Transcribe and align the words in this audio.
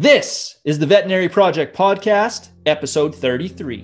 This 0.00 0.58
is 0.64 0.80
the 0.80 0.86
Veterinary 0.86 1.28
Project 1.28 1.76
Podcast, 1.76 2.48
episode 2.66 3.14
33. 3.14 3.82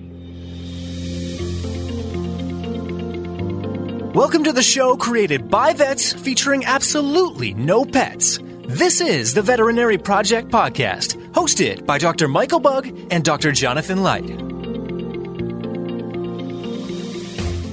Welcome 4.13 4.43
to 4.43 4.51
the 4.51 4.61
show 4.61 4.97
created 4.97 5.49
by 5.49 5.71
vets 5.71 6.11
featuring 6.11 6.65
absolutely 6.65 7.53
no 7.53 7.85
pets. 7.85 8.39
This 8.65 8.99
is 8.99 9.33
the 9.33 9.41
Veterinary 9.41 9.97
Project 9.97 10.49
Podcast, 10.49 11.15
hosted 11.31 11.85
by 11.85 11.97
Dr. 11.97 12.27
Michael 12.27 12.59
Bugg 12.59 12.87
and 13.09 13.23
Dr. 13.23 13.53
Jonathan 13.53 14.03
Leicht. 14.03 14.41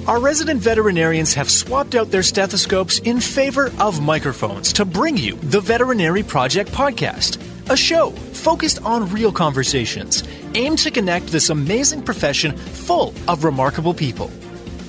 Our 0.07 0.21
resident 0.21 0.61
veterinarians 0.61 1.33
have 1.33 1.51
swapped 1.51 1.93
out 1.93 2.09
their 2.09 2.23
stethoscopes 2.23 2.99
in 2.99 3.19
favor 3.19 3.73
of 3.79 4.01
microphones 4.01 4.71
to 4.73 4.85
bring 4.85 5.17
you 5.17 5.35
the 5.35 5.59
Veterinary 5.59 6.23
Project 6.23 6.71
Podcast, 6.71 7.37
a 7.69 7.77
show 7.77 8.09
focused 8.09 8.81
on 8.83 9.09
real 9.11 9.31
conversations 9.31 10.23
aimed 10.55 10.79
to 10.79 10.91
connect 10.91 11.27
this 11.27 11.49
amazing 11.49 12.01
profession 12.01 12.57
full 12.57 13.13
of 13.27 13.43
remarkable 13.43 13.93
people. 13.93 14.27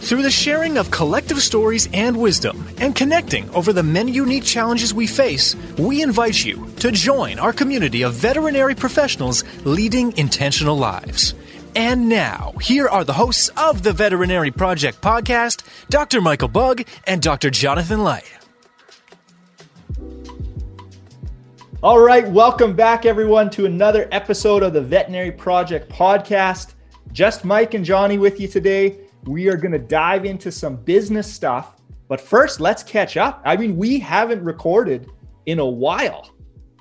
Through 0.00 0.22
the 0.22 0.30
sharing 0.30 0.78
of 0.78 0.90
collective 0.90 1.42
stories 1.42 1.88
and 1.92 2.16
wisdom 2.16 2.66
and 2.78 2.96
connecting 2.96 3.50
over 3.50 3.74
the 3.74 3.82
many 3.82 4.12
unique 4.12 4.44
challenges 4.44 4.94
we 4.94 5.06
face, 5.06 5.54
we 5.78 6.02
invite 6.02 6.42
you 6.42 6.66
to 6.78 6.90
join 6.90 7.38
our 7.38 7.52
community 7.52 8.02
of 8.02 8.14
veterinary 8.14 8.74
professionals 8.74 9.44
leading 9.66 10.16
intentional 10.16 10.76
lives. 10.76 11.34
And 11.76 12.08
now, 12.08 12.54
here 12.62 12.88
are 12.88 13.04
the 13.04 13.12
hosts 13.12 13.50
of 13.56 13.82
the 13.82 13.92
Veterinary 13.92 14.50
Project 14.50 15.00
podcast, 15.02 15.62
Dr. 15.88 16.20
Michael 16.20 16.48
Bugg 16.48 16.86
and 17.04 17.20
Dr. 17.22 17.50
Jonathan 17.50 18.02
Leicht. 18.02 18.39
All 21.82 21.98
right, 21.98 22.28
welcome 22.28 22.76
back, 22.76 23.06
everyone, 23.06 23.48
to 23.50 23.64
another 23.64 24.06
episode 24.12 24.62
of 24.62 24.74
the 24.74 24.82
Veterinary 24.82 25.32
Project 25.32 25.90
Podcast. 25.90 26.74
Just 27.10 27.42
Mike 27.42 27.72
and 27.72 27.82
Johnny 27.82 28.18
with 28.18 28.38
you 28.38 28.48
today. 28.48 28.98
We 29.24 29.48
are 29.48 29.56
going 29.56 29.72
to 29.72 29.78
dive 29.78 30.26
into 30.26 30.52
some 30.52 30.76
business 30.76 31.32
stuff. 31.32 31.76
But 32.06 32.20
first, 32.20 32.60
let's 32.60 32.82
catch 32.82 33.16
up. 33.16 33.40
I 33.46 33.56
mean, 33.56 33.78
we 33.78 33.98
haven't 33.98 34.44
recorded 34.44 35.10
in 35.46 35.58
a 35.58 35.64
while. 35.64 36.30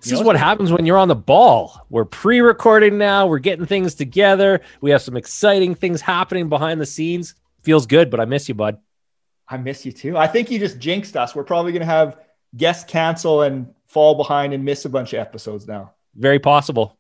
This 0.04 0.12
is 0.12 0.22
what 0.22 0.36
happens 0.36 0.70
when 0.70 0.86
you're 0.86 0.98
on 0.98 1.08
the 1.08 1.16
ball. 1.16 1.80
We're 1.90 2.04
pre 2.04 2.42
recording 2.42 2.98
now. 2.98 3.26
We're 3.26 3.40
getting 3.40 3.66
things 3.66 3.96
together. 3.96 4.60
We 4.82 4.92
have 4.92 5.02
some 5.02 5.16
exciting 5.16 5.76
things 5.76 6.02
happening 6.02 6.50
behind 6.50 6.82
the 6.82 6.86
scenes. 6.86 7.36
Feels 7.62 7.86
good, 7.86 8.10
but 8.10 8.20
I 8.20 8.26
miss 8.26 8.50
you, 8.50 8.56
bud. 8.56 8.80
I 9.48 9.56
miss 9.56 9.86
you 9.86 9.94
too. 9.94 10.18
I 10.18 10.28
think 10.28 10.52
you 10.52 10.60
just 10.60 10.78
jinxed 10.78 11.16
us. 11.16 11.36
We're 11.36 11.46
probably 11.46 11.72
going 11.72 11.84
to 11.84 11.86
have 11.86 12.18
guests 12.58 12.84
cancel 12.84 13.44
and 13.44 13.74
fall 13.90 14.16
behind 14.16 14.54
and 14.54 14.64
miss 14.64 14.86
a 14.86 14.90
bunch 14.90 15.14
of 15.14 15.20
episodes 15.20 15.68
now. 15.68 15.94
Very 16.16 16.40
possible. 16.40 16.98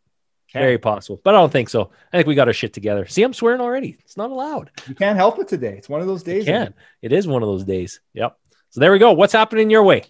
Okay. 0.50 0.60
Very 0.60 0.78
possible. 0.80 1.22
But 1.24 1.36
I 1.36 1.38
don't 1.38 1.52
think 1.52 1.70
so. 1.70 1.92
I 2.12 2.18
think 2.18 2.28
we 2.28 2.34
got 2.34 2.48
our 2.48 2.54
shit 2.54 2.74
together. 2.74 3.06
See, 3.06 3.22
I'm 3.22 3.34
swearing 3.34 3.62
already. 3.62 3.98
It's 4.04 4.18
not 4.18 4.32
allowed. 4.32 4.72
You 4.88 4.96
can't 4.96 5.16
help 5.16 5.38
it 5.38 5.48
today. 5.48 5.78
It's 5.78 5.88
one 5.88 6.02
of 6.02 6.08
those 6.08 6.24
days. 6.24 6.48
You 6.48 6.54
can. 6.54 6.74
It 7.04 7.14
is 7.14 7.28
one 7.28 7.44
of 7.44 7.48
those 7.48 7.64
days. 7.64 8.02
Yep. 8.14 8.36
So 8.72 8.80
there 8.80 8.92
we 8.92 8.98
go. 8.98 9.14
What's 9.14 9.34
happening 9.34 9.70
your 9.70 9.84
way? 9.84 10.04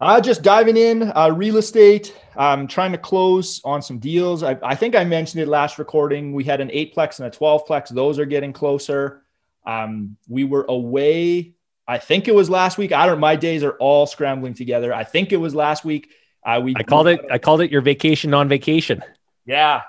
Uh, 0.00 0.20
just 0.20 0.42
diving 0.42 0.76
in, 0.76 1.10
uh, 1.14 1.30
real 1.34 1.56
estate. 1.56 2.14
I'm 2.36 2.66
trying 2.66 2.92
to 2.92 2.98
close 2.98 3.62
on 3.64 3.80
some 3.80 3.98
deals. 3.98 4.42
I, 4.42 4.58
I, 4.62 4.74
think 4.74 4.94
I 4.94 5.04
mentioned 5.04 5.42
it 5.42 5.48
last 5.48 5.78
recording. 5.78 6.34
We 6.34 6.44
had 6.44 6.60
an 6.60 6.70
eight 6.72 6.94
plex 6.94 7.18
and 7.18 7.26
a 7.26 7.30
12 7.30 7.66
plex. 7.66 7.88
Those 7.88 8.18
are 8.18 8.26
getting 8.26 8.52
closer. 8.52 9.22
Um, 9.66 10.16
we 10.28 10.44
were 10.44 10.66
away 10.68 11.54
I 11.88 11.98
think 11.98 12.28
it 12.28 12.34
was 12.34 12.50
last 12.50 12.78
week. 12.78 12.92
I 12.92 13.06
don't. 13.06 13.20
My 13.20 13.36
days 13.36 13.62
are 13.62 13.72
all 13.72 14.06
scrambling 14.06 14.54
together. 14.54 14.92
I 14.92 15.04
think 15.04 15.32
it 15.32 15.36
was 15.36 15.54
last 15.54 15.84
week. 15.84 16.10
Uh, 16.44 16.60
we 16.62 16.74
I 16.76 16.82
called 16.82 17.06
it. 17.06 17.20
I 17.30 17.38
called 17.38 17.60
it 17.60 17.70
your 17.70 17.80
vacation 17.80 18.34
on 18.34 18.48
vacation. 18.48 19.02
Yeah, 19.44 19.82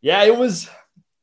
yeah. 0.00 0.22
It 0.24 0.36
was. 0.36 0.68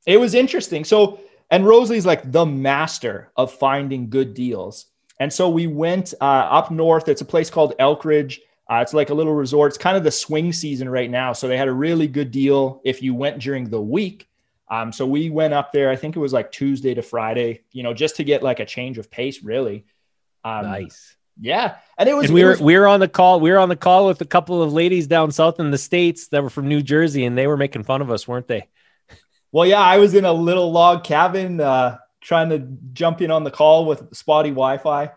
It 0.05 0.17
was 0.17 0.33
interesting. 0.33 0.85
So, 0.85 1.19
and 1.51 1.65
Rosalie's 1.65 2.05
like 2.05 2.31
the 2.31 2.45
master 2.45 3.31
of 3.35 3.53
finding 3.53 4.09
good 4.09 4.33
deals. 4.33 4.85
And 5.19 5.31
so 5.31 5.49
we 5.49 5.67
went 5.67 6.13
uh, 6.21 6.23
up 6.23 6.71
north. 6.71 7.09
It's 7.09 7.21
a 7.21 7.25
place 7.25 7.49
called 7.49 7.77
Elkridge. 7.77 8.39
Uh, 8.69 8.77
it's 8.81 8.93
like 8.93 9.09
a 9.09 9.13
little 9.13 9.33
resort. 9.33 9.69
It's 9.69 9.77
kind 9.77 9.97
of 9.97 10.03
the 10.03 10.11
swing 10.11 10.53
season 10.53 10.87
right 10.87 11.09
now. 11.09 11.33
So 11.33 11.47
they 11.47 11.57
had 11.57 11.67
a 11.67 11.73
really 11.73 12.07
good 12.07 12.31
deal 12.31 12.81
if 12.85 13.01
you 13.01 13.13
went 13.13 13.39
during 13.39 13.69
the 13.69 13.81
week. 13.81 14.27
Um, 14.69 14.91
so 14.91 15.05
we 15.05 15.29
went 15.29 15.53
up 15.53 15.71
there. 15.73 15.89
I 15.89 15.95
think 15.95 16.15
it 16.15 16.19
was 16.19 16.33
like 16.33 16.51
Tuesday 16.51 16.93
to 16.93 17.01
Friday. 17.01 17.61
You 17.71 17.83
know, 17.83 17.93
just 17.93 18.15
to 18.17 18.23
get 18.23 18.43
like 18.43 18.59
a 18.59 18.65
change 18.65 18.97
of 18.97 19.11
pace, 19.11 19.43
really. 19.43 19.85
Um, 20.49 20.65
nice. 20.65 21.15
Yeah, 21.41 21.77
and 21.97 22.09
it 22.09 22.13
was. 22.13 22.25
And 22.25 22.33
we 22.33 22.43
were 22.43 22.49
was, 22.51 22.61
we 22.61 22.77
were 22.77 22.87
on 22.87 22.99
the 22.99 23.07
call. 23.07 23.39
We 23.39 23.51
were 23.51 23.59
on 23.59 23.69
the 23.69 23.77
call 23.77 24.07
with 24.07 24.19
a 24.19 24.25
couple 24.25 24.61
of 24.61 24.73
ladies 24.73 25.07
down 25.07 25.31
south 25.31 25.59
in 25.59 25.71
the 25.71 25.77
states 25.77 26.27
that 26.29 26.43
were 26.43 26.49
from 26.49 26.67
New 26.67 26.81
Jersey, 26.81 27.23
and 27.23 27.37
they 27.37 27.47
were 27.47 27.55
making 27.55 27.83
fun 27.83 28.01
of 28.01 28.11
us, 28.11 28.27
weren't 28.27 28.47
they? 28.47 28.67
Well, 29.51 29.65
yeah, 29.65 29.79
I 29.79 29.97
was 29.97 30.13
in 30.15 30.25
a 30.25 30.33
little 30.33 30.71
log 30.71 31.03
cabin 31.05 31.61
uh, 31.61 31.97
trying 32.21 32.49
to 32.49 32.59
jump 32.91 33.21
in 33.21 33.31
on 33.31 33.43
the 33.43 33.51
call 33.51 33.85
with 33.85 34.13
spotty 34.13 34.49
Wi-Fi, 34.49 35.11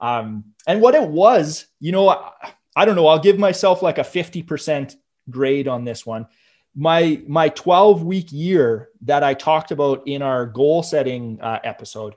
um, 0.00 0.44
and 0.66 0.80
what 0.80 0.94
it 0.94 1.08
was, 1.08 1.66
you 1.78 1.92
know, 1.92 2.08
I, 2.08 2.32
I 2.74 2.84
don't 2.84 2.96
know. 2.96 3.06
I'll 3.06 3.20
give 3.20 3.38
myself 3.38 3.80
like 3.80 3.98
a 3.98 4.04
fifty 4.04 4.42
percent 4.42 4.96
grade 5.30 5.68
on 5.68 5.84
this 5.84 6.04
one. 6.04 6.26
My 6.74 7.22
my 7.28 7.50
twelve 7.50 8.02
week 8.02 8.32
year 8.32 8.88
that 9.02 9.22
I 9.22 9.34
talked 9.34 9.70
about 9.70 10.08
in 10.08 10.22
our 10.22 10.44
goal 10.44 10.82
setting 10.82 11.40
uh, 11.40 11.60
episode 11.62 12.14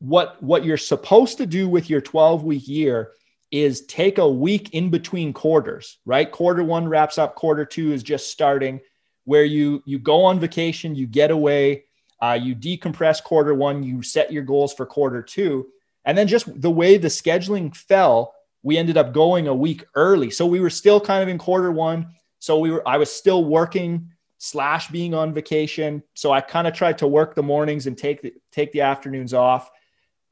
what 0.00 0.42
what 0.42 0.64
you're 0.64 0.76
supposed 0.76 1.38
to 1.38 1.46
do 1.46 1.68
with 1.68 1.88
your 1.88 2.00
12 2.00 2.44
week 2.44 2.66
year 2.66 3.12
is 3.50 3.86
take 3.86 4.18
a 4.18 4.28
week 4.28 4.74
in 4.74 4.90
between 4.90 5.32
quarters 5.32 5.98
right? 6.04 6.30
Quarter 6.30 6.64
one 6.64 6.88
wraps 6.88 7.18
up 7.18 7.34
quarter 7.34 7.64
two 7.64 7.92
is 7.92 8.02
just 8.02 8.30
starting 8.30 8.80
where 9.24 9.44
you 9.44 9.82
you 9.86 9.98
go 9.98 10.24
on 10.24 10.40
vacation 10.40 10.94
you 10.94 11.06
get 11.06 11.30
away 11.30 11.84
uh, 12.22 12.38
you 12.40 12.54
decompress 12.54 13.22
quarter 13.22 13.54
one 13.54 13.82
you 13.82 14.02
set 14.02 14.32
your 14.32 14.42
goals 14.42 14.74
for 14.74 14.84
quarter 14.84 15.22
two 15.22 15.68
and 16.04 16.16
then 16.16 16.26
just 16.26 16.60
the 16.60 16.70
way 16.70 16.96
the 16.96 17.08
scheduling 17.08 17.74
fell 17.74 18.34
we 18.62 18.76
ended 18.76 18.96
up 18.96 19.12
going 19.12 19.48
a 19.48 19.54
week 19.54 19.84
early. 19.94 20.30
So 20.30 20.46
we 20.46 20.60
were 20.60 20.70
still 20.70 21.00
kind 21.00 21.22
of 21.22 21.28
in 21.28 21.38
quarter 21.38 21.72
one. 21.72 22.14
So 22.38 22.58
we 22.58 22.70
were 22.70 22.86
i 22.86 22.96
was 22.96 23.12
still 23.12 23.44
working 23.44 24.10
slash 24.38 24.88
being 24.88 25.14
on 25.14 25.34
vacation. 25.34 26.02
So 26.14 26.32
i 26.32 26.40
kind 26.40 26.66
of 26.66 26.74
tried 26.74 26.98
to 26.98 27.06
work 27.06 27.34
the 27.34 27.42
mornings 27.42 27.86
and 27.86 27.96
take 27.96 28.22
the 28.22 28.34
take 28.52 28.72
the 28.72 28.82
afternoons 28.82 29.34
off 29.34 29.70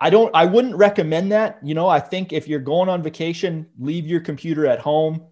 I 0.00 0.10
don't 0.10 0.34
I 0.34 0.44
wouldn't 0.46 0.76
recommend 0.76 1.32
that. 1.32 1.58
You 1.62 1.74
know, 1.74 1.88
I 1.88 2.00
think 2.00 2.32
if 2.32 2.46
you're 2.48 2.60
going 2.60 2.88
on 2.88 3.02
vacation, 3.02 3.66
leave 3.78 4.06
your 4.06 4.20
computer 4.20 4.66
at 4.66 4.78
home 4.78 5.26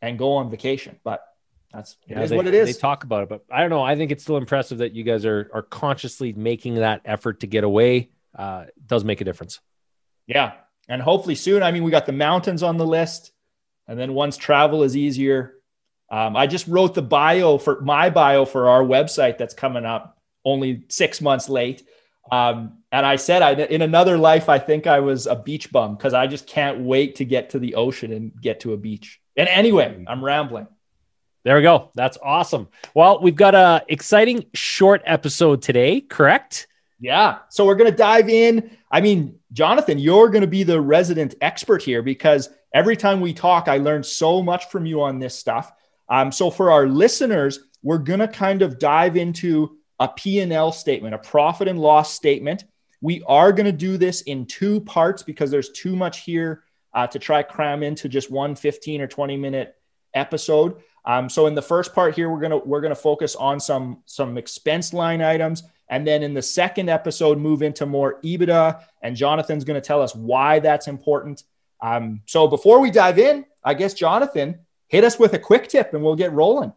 and 0.00 0.18
go 0.18 0.34
on 0.34 0.50
vacation. 0.50 0.98
But 1.04 1.22
that's 1.72 1.96
yeah, 2.06 2.24
they, 2.24 2.36
what 2.36 2.46
it 2.46 2.54
is. 2.54 2.74
They 2.74 2.80
talk 2.80 3.04
about 3.04 3.24
it, 3.24 3.28
but 3.28 3.44
I 3.50 3.60
don't 3.60 3.70
know. 3.70 3.82
I 3.82 3.96
think 3.96 4.10
it's 4.12 4.22
still 4.22 4.38
impressive 4.38 4.78
that 4.78 4.94
you 4.94 5.04
guys 5.04 5.26
are 5.26 5.50
are 5.52 5.62
consciously 5.62 6.32
making 6.32 6.76
that 6.76 7.02
effort 7.04 7.40
to 7.40 7.46
get 7.46 7.64
away. 7.64 8.10
Uh, 8.34 8.64
it 8.68 8.86
does 8.86 9.04
make 9.04 9.20
a 9.20 9.24
difference. 9.24 9.60
Yeah. 10.26 10.52
And 10.88 11.02
hopefully 11.02 11.34
soon. 11.34 11.62
I 11.62 11.72
mean, 11.72 11.82
we 11.84 11.90
got 11.90 12.06
the 12.06 12.12
mountains 12.12 12.62
on 12.62 12.76
the 12.76 12.86
list. 12.86 13.32
And 13.88 13.98
then 13.98 14.14
once 14.14 14.36
travel 14.36 14.82
is 14.82 14.96
easier, 14.96 15.54
um, 16.10 16.36
I 16.36 16.46
just 16.46 16.66
wrote 16.66 16.94
the 16.94 17.02
bio 17.02 17.58
for 17.58 17.80
my 17.80 18.10
bio 18.10 18.44
for 18.44 18.68
our 18.68 18.82
website 18.82 19.38
that's 19.38 19.54
coming 19.54 19.84
up 19.84 20.18
only 20.44 20.84
six 20.88 21.20
months 21.20 21.48
late. 21.48 21.86
Um, 22.30 22.78
and 22.96 23.04
I 23.04 23.16
said, 23.16 23.42
I, 23.42 23.52
in 23.52 23.82
another 23.82 24.16
life, 24.16 24.48
I 24.48 24.58
think 24.58 24.86
I 24.86 25.00
was 25.00 25.26
a 25.26 25.36
beach 25.36 25.70
bum 25.70 25.96
because 25.96 26.14
I 26.14 26.26
just 26.26 26.46
can't 26.46 26.80
wait 26.80 27.16
to 27.16 27.26
get 27.26 27.50
to 27.50 27.58
the 27.58 27.74
ocean 27.74 28.10
and 28.10 28.32
get 28.40 28.60
to 28.60 28.72
a 28.72 28.78
beach. 28.78 29.20
And 29.36 29.50
anyway, 29.50 30.02
I'm 30.08 30.24
rambling. 30.24 30.66
There 31.44 31.56
we 31.56 31.62
go. 31.62 31.90
That's 31.94 32.16
awesome. 32.22 32.68
Well, 32.94 33.20
we've 33.20 33.36
got 33.36 33.54
a 33.54 33.84
exciting 33.88 34.46
short 34.54 35.02
episode 35.04 35.60
today, 35.60 36.00
correct? 36.00 36.68
Yeah. 36.98 37.40
So 37.50 37.66
we're 37.66 37.74
going 37.74 37.90
to 37.90 37.96
dive 37.96 38.30
in. 38.30 38.74
I 38.90 39.02
mean, 39.02 39.40
Jonathan, 39.52 39.98
you're 39.98 40.30
going 40.30 40.40
to 40.40 40.46
be 40.46 40.62
the 40.62 40.80
resident 40.80 41.34
expert 41.42 41.82
here 41.82 42.00
because 42.00 42.48
every 42.72 42.96
time 42.96 43.20
we 43.20 43.34
talk, 43.34 43.68
I 43.68 43.76
learn 43.76 44.04
so 44.04 44.42
much 44.42 44.70
from 44.70 44.86
you 44.86 45.02
on 45.02 45.18
this 45.18 45.38
stuff. 45.38 45.70
Um, 46.08 46.32
so 46.32 46.50
for 46.50 46.70
our 46.70 46.86
listeners, 46.86 47.60
we're 47.82 47.98
going 47.98 48.20
to 48.20 48.28
kind 48.28 48.62
of 48.62 48.78
dive 48.78 49.18
into 49.18 49.76
a 50.00 50.08
P&L 50.08 50.72
statement, 50.72 51.14
a 51.14 51.18
profit 51.18 51.68
and 51.68 51.78
loss 51.78 52.14
statement. 52.14 52.64
We 53.00 53.22
are 53.26 53.52
going 53.52 53.66
to 53.66 53.72
do 53.72 53.96
this 53.96 54.22
in 54.22 54.46
two 54.46 54.80
parts 54.80 55.22
because 55.22 55.50
there's 55.50 55.70
too 55.70 55.96
much 55.96 56.20
here 56.20 56.64
uh, 56.94 57.06
to 57.08 57.18
try 57.18 57.42
cram 57.42 57.82
into 57.82 58.08
just 58.08 58.30
one 58.30 58.54
15 58.56 59.00
or 59.00 59.06
20 59.06 59.36
minute 59.36 59.76
episode. 60.14 60.76
Um, 61.04 61.28
so 61.28 61.46
in 61.46 61.54
the 61.54 61.62
first 61.62 61.94
part 61.94 62.16
here, 62.16 62.28
we're 62.28 62.40
gonna 62.40 62.58
we're 62.58 62.80
gonna 62.80 62.96
focus 62.96 63.36
on 63.36 63.60
some 63.60 64.02
some 64.06 64.36
expense 64.36 64.92
line 64.92 65.22
items, 65.22 65.62
and 65.88 66.04
then 66.04 66.24
in 66.24 66.34
the 66.34 66.42
second 66.42 66.88
episode, 66.88 67.38
move 67.38 67.62
into 67.62 67.86
more 67.86 68.20
EBITDA. 68.22 68.82
And 69.02 69.14
Jonathan's 69.14 69.62
gonna 69.62 69.80
tell 69.80 70.02
us 70.02 70.14
why 70.16 70.58
that's 70.58 70.88
important. 70.88 71.44
Um, 71.80 72.22
so 72.26 72.48
before 72.48 72.80
we 72.80 72.90
dive 72.90 73.20
in, 73.20 73.44
I 73.62 73.74
guess 73.74 73.94
Jonathan, 73.94 74.58
hit 74.88 75.04
us 75.04 75.16
with 75.16 75.34
a 75.34 75.38
quick 75.38 75.68
tip, 75.68 75.94
and 75.94 76.02
we'll 76.02 76.16
get 76.16 76.32
rolling. 76.32 76.72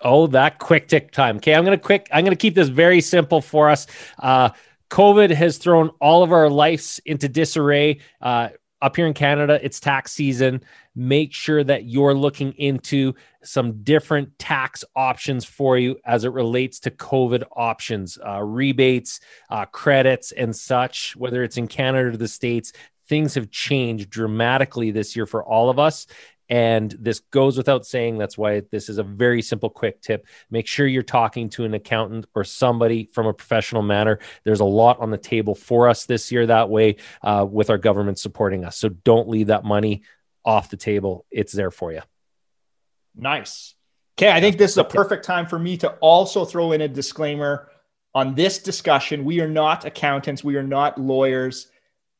Oh, 0.00 0.26
that 0.28 0.58
quick 0.58 0.88
tick 0.88 1.10
time. 1.10 1.36
Okay, 1.36 1.54
I'm 1.54 1.64
gonna 1.64 1.76
quick. 1.76 2.08
I'm 2.12 2.24
gonna 2.24 2.36
keep 2.36 2.54
this 2.54 2.68
very 2.68 3.02
simple 3.02 3.42
for 3.42 3.68
us. 3.68 3.86
Uh, 4.18 4.50
COVID 4.94 5.32
has 5.32 5.58
thrown 5.58 5.90
all 6.00 6.22
of 6.22 6.30
our 6.30 6.48
lives 6.48 7.00
into 7.04 7.28
disarray. 7.28 7.98
Uh, 8.20 8.50
up 8.80 8.94
here 8.94 9.08
in 9.08 9.12
Canada, 9.12 9.58
it's 9.60 9.80
tax 9.80 10.12
season. 10.12 10.62
Make 10.94 11.32
sure 11.32 11.64
that 11.64 11.86
you're 11.86 12.14
looking 12.14 12.52
into 12.52 13.14
some 13.42 13.82
different 13.82 14.38
tax 14.38 14.84
options 14.94 15.44
for 15.44 15.76
you 15.76 15.98
as 16.04 16.22
it 16.22 16.32
relates 16.32 16.78
to 16.78 16.92
COVID 16.92 17.42
options, 17.56 18.20
uh, 18.24 18.40
rebates, 18.44 19.18
uh, 19.50 19.64
credits, 19.64 20.30
and 20.30 20.54
such, 20.54 21.16
whether 21.16 21.42
it's 21.42 21.56
in 21.56 21.66
Canada 21.66 22.10
or 22.10 22.16
the 22.16 22.28
States. 22.28 22.72
Things 23.08 23.34
have 23.34 23.50
changed 23.50 24.10
dramatically 24.10 24.92
this 24.92 25.16
year 25.16 25.26
for 25.26 25.42
all 25.42 25.70
of 25.70 25.80
us. 25.80 26.06
And 26.48 26.94
this 26.98 27.20
goes 27.30 27.56
without 27.56 27.86
saying. 27.86 28.18
That's 28.18 28.36
why 28.36 28.62
this 28.70 28.88
is 28.88 28.98
a 28.98 29.02
very 29.02 29.40
simple, 29.40 29.70
quick 29.70 30.02
tip. 30.02 30.26
Make 30.50 30.66
sure 30.66 30.86
you're 30.86 31.02
talking 31.02 31.48
to 31.50 31.64
an 31.64 31.74
accountant 31.74 32.26
or 32.34 32.44
somebody 32.44 33.08
from 33.12 33.26
a 33.26 33.32
professional 33.32 33.82
manner. 33.82 34.18
There's 34.44 34.60
a 34.60 34.64
lot 34.64 35.00
on 35.00 35.10
the 35.10 35.18
table 35.18 35.54
for 35.54 35.88
us 35.88 36.04
this 36.06 36.30
year 36.30 36.46
that 36.46 36.68
way 36.68 36.96
uh, 37.22 37.46
with 37.48 37.70
our 37.70 37.78
government 37.78 38.18
supporting 38.18 38.64
us. 38.64 38.76
So 38.76 38.90
don't 38.90 39.28
leave 39.28 39.46
that 39.46 39.64
money 39.64 40.02
off 40.44 40.68
the 40.68 40.76
table. 40.76 41.24
It's 41.30 41.52
there 41.52 41.70
for 41.70 41.92
you. 41.92 42.02
Nice. 43.16 43.74
Okay. 44.18 44.30
I 44.30 44.40
think 44.40 44.58
this 44.58 44.72
is 44.72 44.78
a 44.78 44.84
perfect 44.84 45.24
time 45.24 45.46
for 45.46 45.58
me 45.58 45.76
to 45.78 45.90
also 45.94 46.44
throw 46.44 46.72
in 46.72 46.82
a 46.82 46.88
disclaimer 46.88 47.70
on 48.14 48.34
this 48.34 48.58
discussion. 48.58 49.24
We 49.24 49.40
are 49.40 49.48
not 49.48 49.84
accountants, 49.84 50.44
we 50.44 50.56
are 50.56 50.62
not 50.62 51.00
lawyers. 51.00 51.68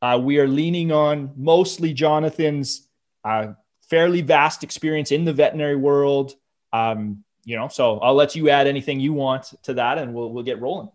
Uh, 0.02 0.18
we 0.18 0.38
are 0.38 0.48
leaning 0.48 0.92
on 0.92 1.32
mostly 1.36 1.92
Jonathan's. 1.92 2.88
Uh, 3.24 3.54
fairly 3.88 4.22
vast 4.22 4.62
experience 4.62 5.12
in 5.12 5.24
the 5.24 5.32
veterinary 5.32 5.76
world. 5.76 6.34
Um, 6.72 7.24
you 7.44 7.56
know, 7.56 7.68
so 7.68 7.98
I'll 7.98 8.14
let 8.14 8.34
you 8.34 8.48
add 8.48 8.66
anything 8.66 9.00
you 9.00 9.12
want 9.12 9.52
to 9.64 9.74
that, 9.74 9.98
and 9.98 10.14
we'll 10.14 10.32
we'll 10.32 10.44
get 10.44 10.60
rolling. 10.60 10.90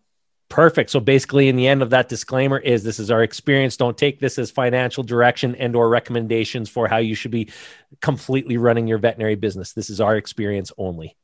Perfect. 0.50 0.89
So 0.89 1.00
basically, 1.00 1.47
in 1.47 1.56
the 1.56 1.68
end 1.68 1.83
of 1.83 1.91
that 1.91 2.09
disclaimer 2.09 2.57
is 2.57 2.83
this 2.83 3.00
is 3.00 3.12
our 3.12 3.21
experience. 3.21 3.77
Don't 3.77 3.97
take 3.97 4.19
this 4.19 4.39
as 4.39 4.50
financial 4.50 5.03
direction 5.03 5.56
and 5.56 5.75
or 5.75 5.88
recommendations 5.89 6.69
for 6.69 6.88
how 6.88 6.97
you 6.97 7.13
should 7.13 7.30
be 7.30 7.51
completely 8.01 8.57
running 8.57 8.88
your 8.88 8.97
veterinary 8.97 9.36
business. 9.36 9.74
This 9.74 9.91
is 9.91 10.01
our 10.01 10.18
experience 10.18 10.71
only. 10.77 11.15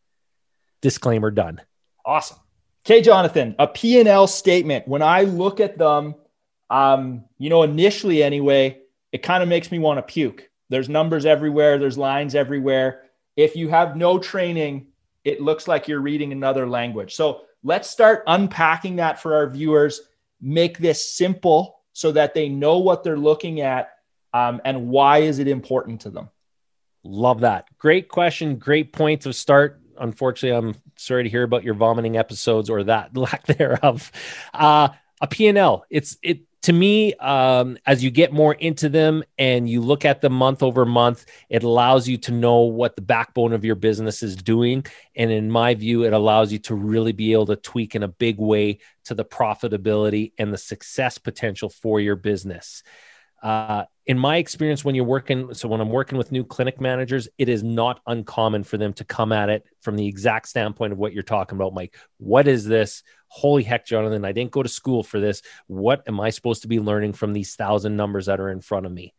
Disclaimer 0.81 1.31
done. 1.31 1.59
Awesome. 2.05 2.37
Okay, 2.85 3.01
Jonathan, 3.01 3.55
a 3.57 3.65
P&L 3.65 4.27
statement. 4.27 4.87
When 4.87 5.01
I 5.01 5.23
look 5.23 5.59
at 5.59 5.79
them, 5.79 6.13
um, 6.69 7.25
you 7.39 7.49
know, 7.49 7.63
initially 7.63 8.21
anyway, 8.21 8.79
it 9.11 9.23
kind 9.23 9.41
of 9.41 9.49
makes 9.49 9.71
me 9.71 9.79
want 9.79 9.97
to 9.97 10.03
puke. 10.03 10.51
There's 10.69 10.89
numbers 10.89 11.25
everywhere, 11.25 11.77
there's 11.77 11.97
lines 11.97 12.35
everywhere. 12.35 13.03
If 13.35 13.55
you 13.55 13.69
have 13.69 13.95
no 13.95 14.17
training, 14.17 14.87
it 15.23 15.41
looks 15.41 15.67
like 15.67 15.87
you're 15.87 16.01
reading 16.01 16.31
another 16.31 16.67
language. 16.67 17.15
So 17.15 17.41
let's 17.63 17.89
start 17.89 18.23
unpacking 18.27 18.97
that 18.97 19.21
for 19.21 19.35
our 19.35 19.49
viewers. 19.49 20.01
Make 20.41 20.77
this 20.77 21.13
simple 21.13 21.79
so 21.93 22.11
that 22.11 22.33
they 22.33 22.49
know 22.49 22.79
what 22.79 23.03
they're 23.03 23.17
looking 23.17 23.61
at 23.61 23.91
um, 24.33 24.61
and 24.65 24.89
why 24.89 25.19
is 25.19 25.39
it 25.39 25.47
important 25.47 26.01
to 26.01 26.09
them. 26.09 26.29
Love 27.03 27.41
that. 27.41 27.67
Great 27.77 28.09
question. 28.09 28.57
Great 28.57 28.91
point 28.91 29.25
of 29.25 29.35
start. 29.35 29.79
Unfortunately, 29.97 30.57
I'm 30.57 30.75
sorry 30.97 31.23
to 31.23 31.29
hear 31.29 31.43
about 31.43 31.63
your 31.63 31.73
vomiting 31.73 32.17
episodes 32.17 32.69
or 32.69 32.83
that 32.83 33.15
lack 33.17 33.45
thereof. 33.45 34.11
Uh, 34.53 34.89
a 35.21 35.27
P&L. 35.27 35.85
It's 35.89 36.17
it 36.21 36.41
to 36.65 36.73
me, 36.73 37.13
um, 37.15 37.77
as 37.85 38.03
you 38.03 38.09
get 38.09 38.33
more 38.33 38.55
into 38.55 38.89
them 38.89 39.23
and 39.37 39.69
you 39.69 39.81
look 39.81 40.03
at 40.03 40.21
them 40.21 40.33
month 40.33 40.63
over 40.63 40.83
month, 40.83 41.27
it 41.47 41.61
allows 41.61 42.07
you 42.07 42.17
to 42.17 42.31
know 42.31 42.61
what 42.61 42.95
the 42.95 43.03
backbone 43.03 43.53
of 43.53 43.63
your 43.63 43.75
business 43.75 44.23
is 44.23 44.35
doing. 44.35 44.83
And 45.15 45.29
in 45.29 45.51
my 45.51 45.75
view, 45.75 46.05
it 46.05 46.13
allows 46.13 46.51
you 46.51 46.57
to 46.59 46.73
really 46.73 47.11
be 47.11 47.33
able 47.33 47.45
to 47.45 47.55
tweak 47.55 47.93
in 47.93 48.01
a 48.01 48.07
big 48.07 48.39
way 48.39 48.79
to 49.03 49.13
the 49.13 49.23
profitability 49.23 50.31
and 50.39 50.51
the 50.51 50.57
success 50.57 51.19
potential 51.19 51.69
for 51.69 51.99
your 51.99 52.15
business. 52.15 52.81
Uh, 53.41 53.85
in 54.05 54.17
my 54.19 54.37
experience, 54.37 54.85
when 54.85 54.95
you're 54.95 55.03
working, 55.03 55.53
so 55.53 55.67
when 55.67 55.81
I'm 55.81 55.89
working 55.89 56.17
with 56.17 56.31
new 56.31 56.43
clinic 56.43 56.79
managers, 56.79 57.27
it 57.37 57.49
is 57.49 57.63
not 57.63 58.01
uncommon 58.05 58.63
for 58.63 58.77
them 58.77 58.93
to 58.93 59.03
come 59.03 59.31
at 59.31 59.49
it 59.49 59.65
from 59.81 59.95
the 59.95 60.07
exact 60.07 60.47
standpoint 60.47 60.93
of 60.93 60.99
what 60.99 61.13
you're 61.13 61.23
talking 61.23 61.57
about, 61.57 61.73
Mike. 61.73 61.95
What 62.17 62.47
is 62.47 62.65
this? 62.65 63.03
Holy 63.27 63.63
heck, 63.63 63.85
Jonathan, 63.85 64.23
I 64.23 64.31
didn't 64.31 64.51
go 64.51 64.63
to 64.63 64.69
school 64.69 65.03
for 65.03 65.19
this. 65.19 65.41
What 65.67 66.03
am 66.07 66.19
I 66.19 66.29
supposed 66.29 66.61
to 66.61 66.67
be 66.67 66.79
learning 66.79 67.13
from 67.13 67.33
these 67.33 67.55
thousand 67.55 67.95
numbers 67.95 68.27
that 68.27 68.39
are 68.39 68.49
in 68.49 68.61
front 68.61 68.85
of 68.85 68.91
me? 68.91 69.13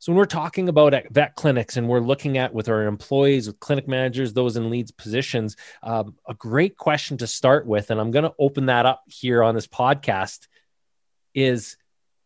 So 0.00 0.12
when 0.12 0.16
we're 0.16 0.24
talking 0.24 0.70
about 0.70 0.94
vet 1.10 1.36
clinics 1.36 1.76
and 1.76 1.86
we're 1.86 2.00
looking 2.00 2.38
at 2.38 2.54
with 2.54 2.70
our 2.70 2.86
employees, 2.86 3.46
with 3.46 3.60
clinic 3.60 3.86
managers, 3.86 4.32
those 4.32 4.56
in 4.56 4.70
leads 4.70 4.90
positions, 4.90 5.56
um, 5.82 6.14
a 6.26 6.32
great 6.32 6.76
question 6.78 7.18
to 7.18 7.26
start 7.26 7.66
with, 7.66 7.90
and 7.90 8.00
I'm 8.00 8.10
going 8.10 8.24
to 8.24 8.34
open 8.38 8.66
that 8.66 8.86
up 8.86 9.02
here 9.06 9.42
on 9.42 9.54
this 9.54 9.66
podcast, 9.66 10.48
is 11.34 11.76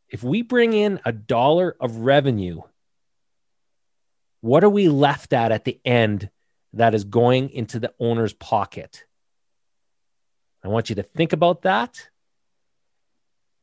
if 0.08 0.22
we 0.22 0.42
bring 0.42 0.72
in 0.72 1.00
a 1.04 1.12
dollar 1.12 1.76
of 1.80 1.96
revenue, 1.98 2.60
what 4.40 4.62
are 4.62 4.70
we 4.70 4.88
left 4.88 5.32
at 5.32 5.52
at 5.52 5.64
the 5.64 5.80
end 5.84 6.30
that 6.74 6.94
is 6.94 7.04
going 7.04 7.50
into 7.50 7.78
the 7.78 7.92
owner's 7.98 8.32
pocket? 8.32 9.04
I 10.62 10.68
want 10.68 10.88
you 10.88 10.96
to 10.96 11.02
think 11.02 11.32
about 11.32 11.62
that. 11.62 12.08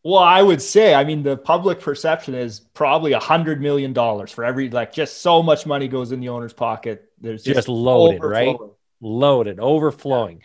Well, 0.03 0.19
I 0.19 0.41
would 0.41 0.61
say, 0.61 0.95
I 0.95 1.03
mean, 1.03 1.21
the 1.21 1.37
public 1.37 1.79
perception 1.79 2.33
is 2.33 2.59
probably 2.59 3.11
a 3.11 3.19
hundred 3.19 3.61
million 3.61 3.93
dollars 3.93 4.31
for 4.31 4.43
every 4.43 4.69
like 4.69 4.91
just 4.91 5.21
so 5.21 5.43
much 5.43 5.67
money 5.67 5.87
goes 5.87 6.11
in 6.11 6.19
the 6.19 6.29
owner's 6.29 6.53
pocket. 6.53 7.11
There's 7.19 7.43
just, 7.43 7.55
just 7.55 7.67
loaded, 7.69 8.23
right? 8.23 8.55
Loaded, 8.99 9.59
overflowing. 9.59 10.41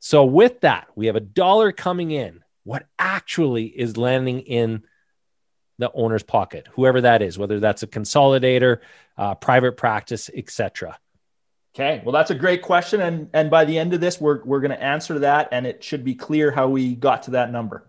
So 0.00 0.24
with 0.24 0.62
that, 0.62 0.88
we 0.96 1.06
have 1.06 1.14
a 1.14 1.20
dollar 1.20 1.70
coming 1.70 2.10
in 2.10 2.41
what 2.64 2.86
actually 2.98 3.66
is 3.66 3.96
landing 3.96 4.40
in 4.40 4.82
the 5.78 5.90
owner's 5.92 6.22
pocket, 6.22 6.68
whoever 6.72 7.00
that 7.00 7.22
is, 7.22 7.38
whether 7.38 7.60
that's 7.60 7.82
a 7.82 7.86
consolidator, 7.86 8.78
uh, 9.16 9.34
private 9.34 9.76
practice, 9.76 10.30
etc. 10.34 10.98
Okay, 11.74 12.02
well, 12.04 12.12
that's 12.12 12.30
a 12.30 12.34
great 12.34 12.62
question, 12.62 13.00
and 13.00 13.30
and 13.32 13.50
by 13.50 13.64
the 13.64 13.78
end 13.78 13.94
of 13.94 14.00
this, 14.00 14.20
we're 14.20 14.44
we're 14.44 14.60
going 14.60 14.70
to 14.72 14.82
answer 14.82 15.18
that, 15.20 15.48
and 15.52 15.66
it 15.66 15.82
should 15.82 16.04
be 16.04 16.14
clear 16.14 16.50
how 16.50 16.68
we 16.68 16.94
got 16.94 17.22
to 17.24 17.32
that 17.32 17.50
number. 17.50 17.84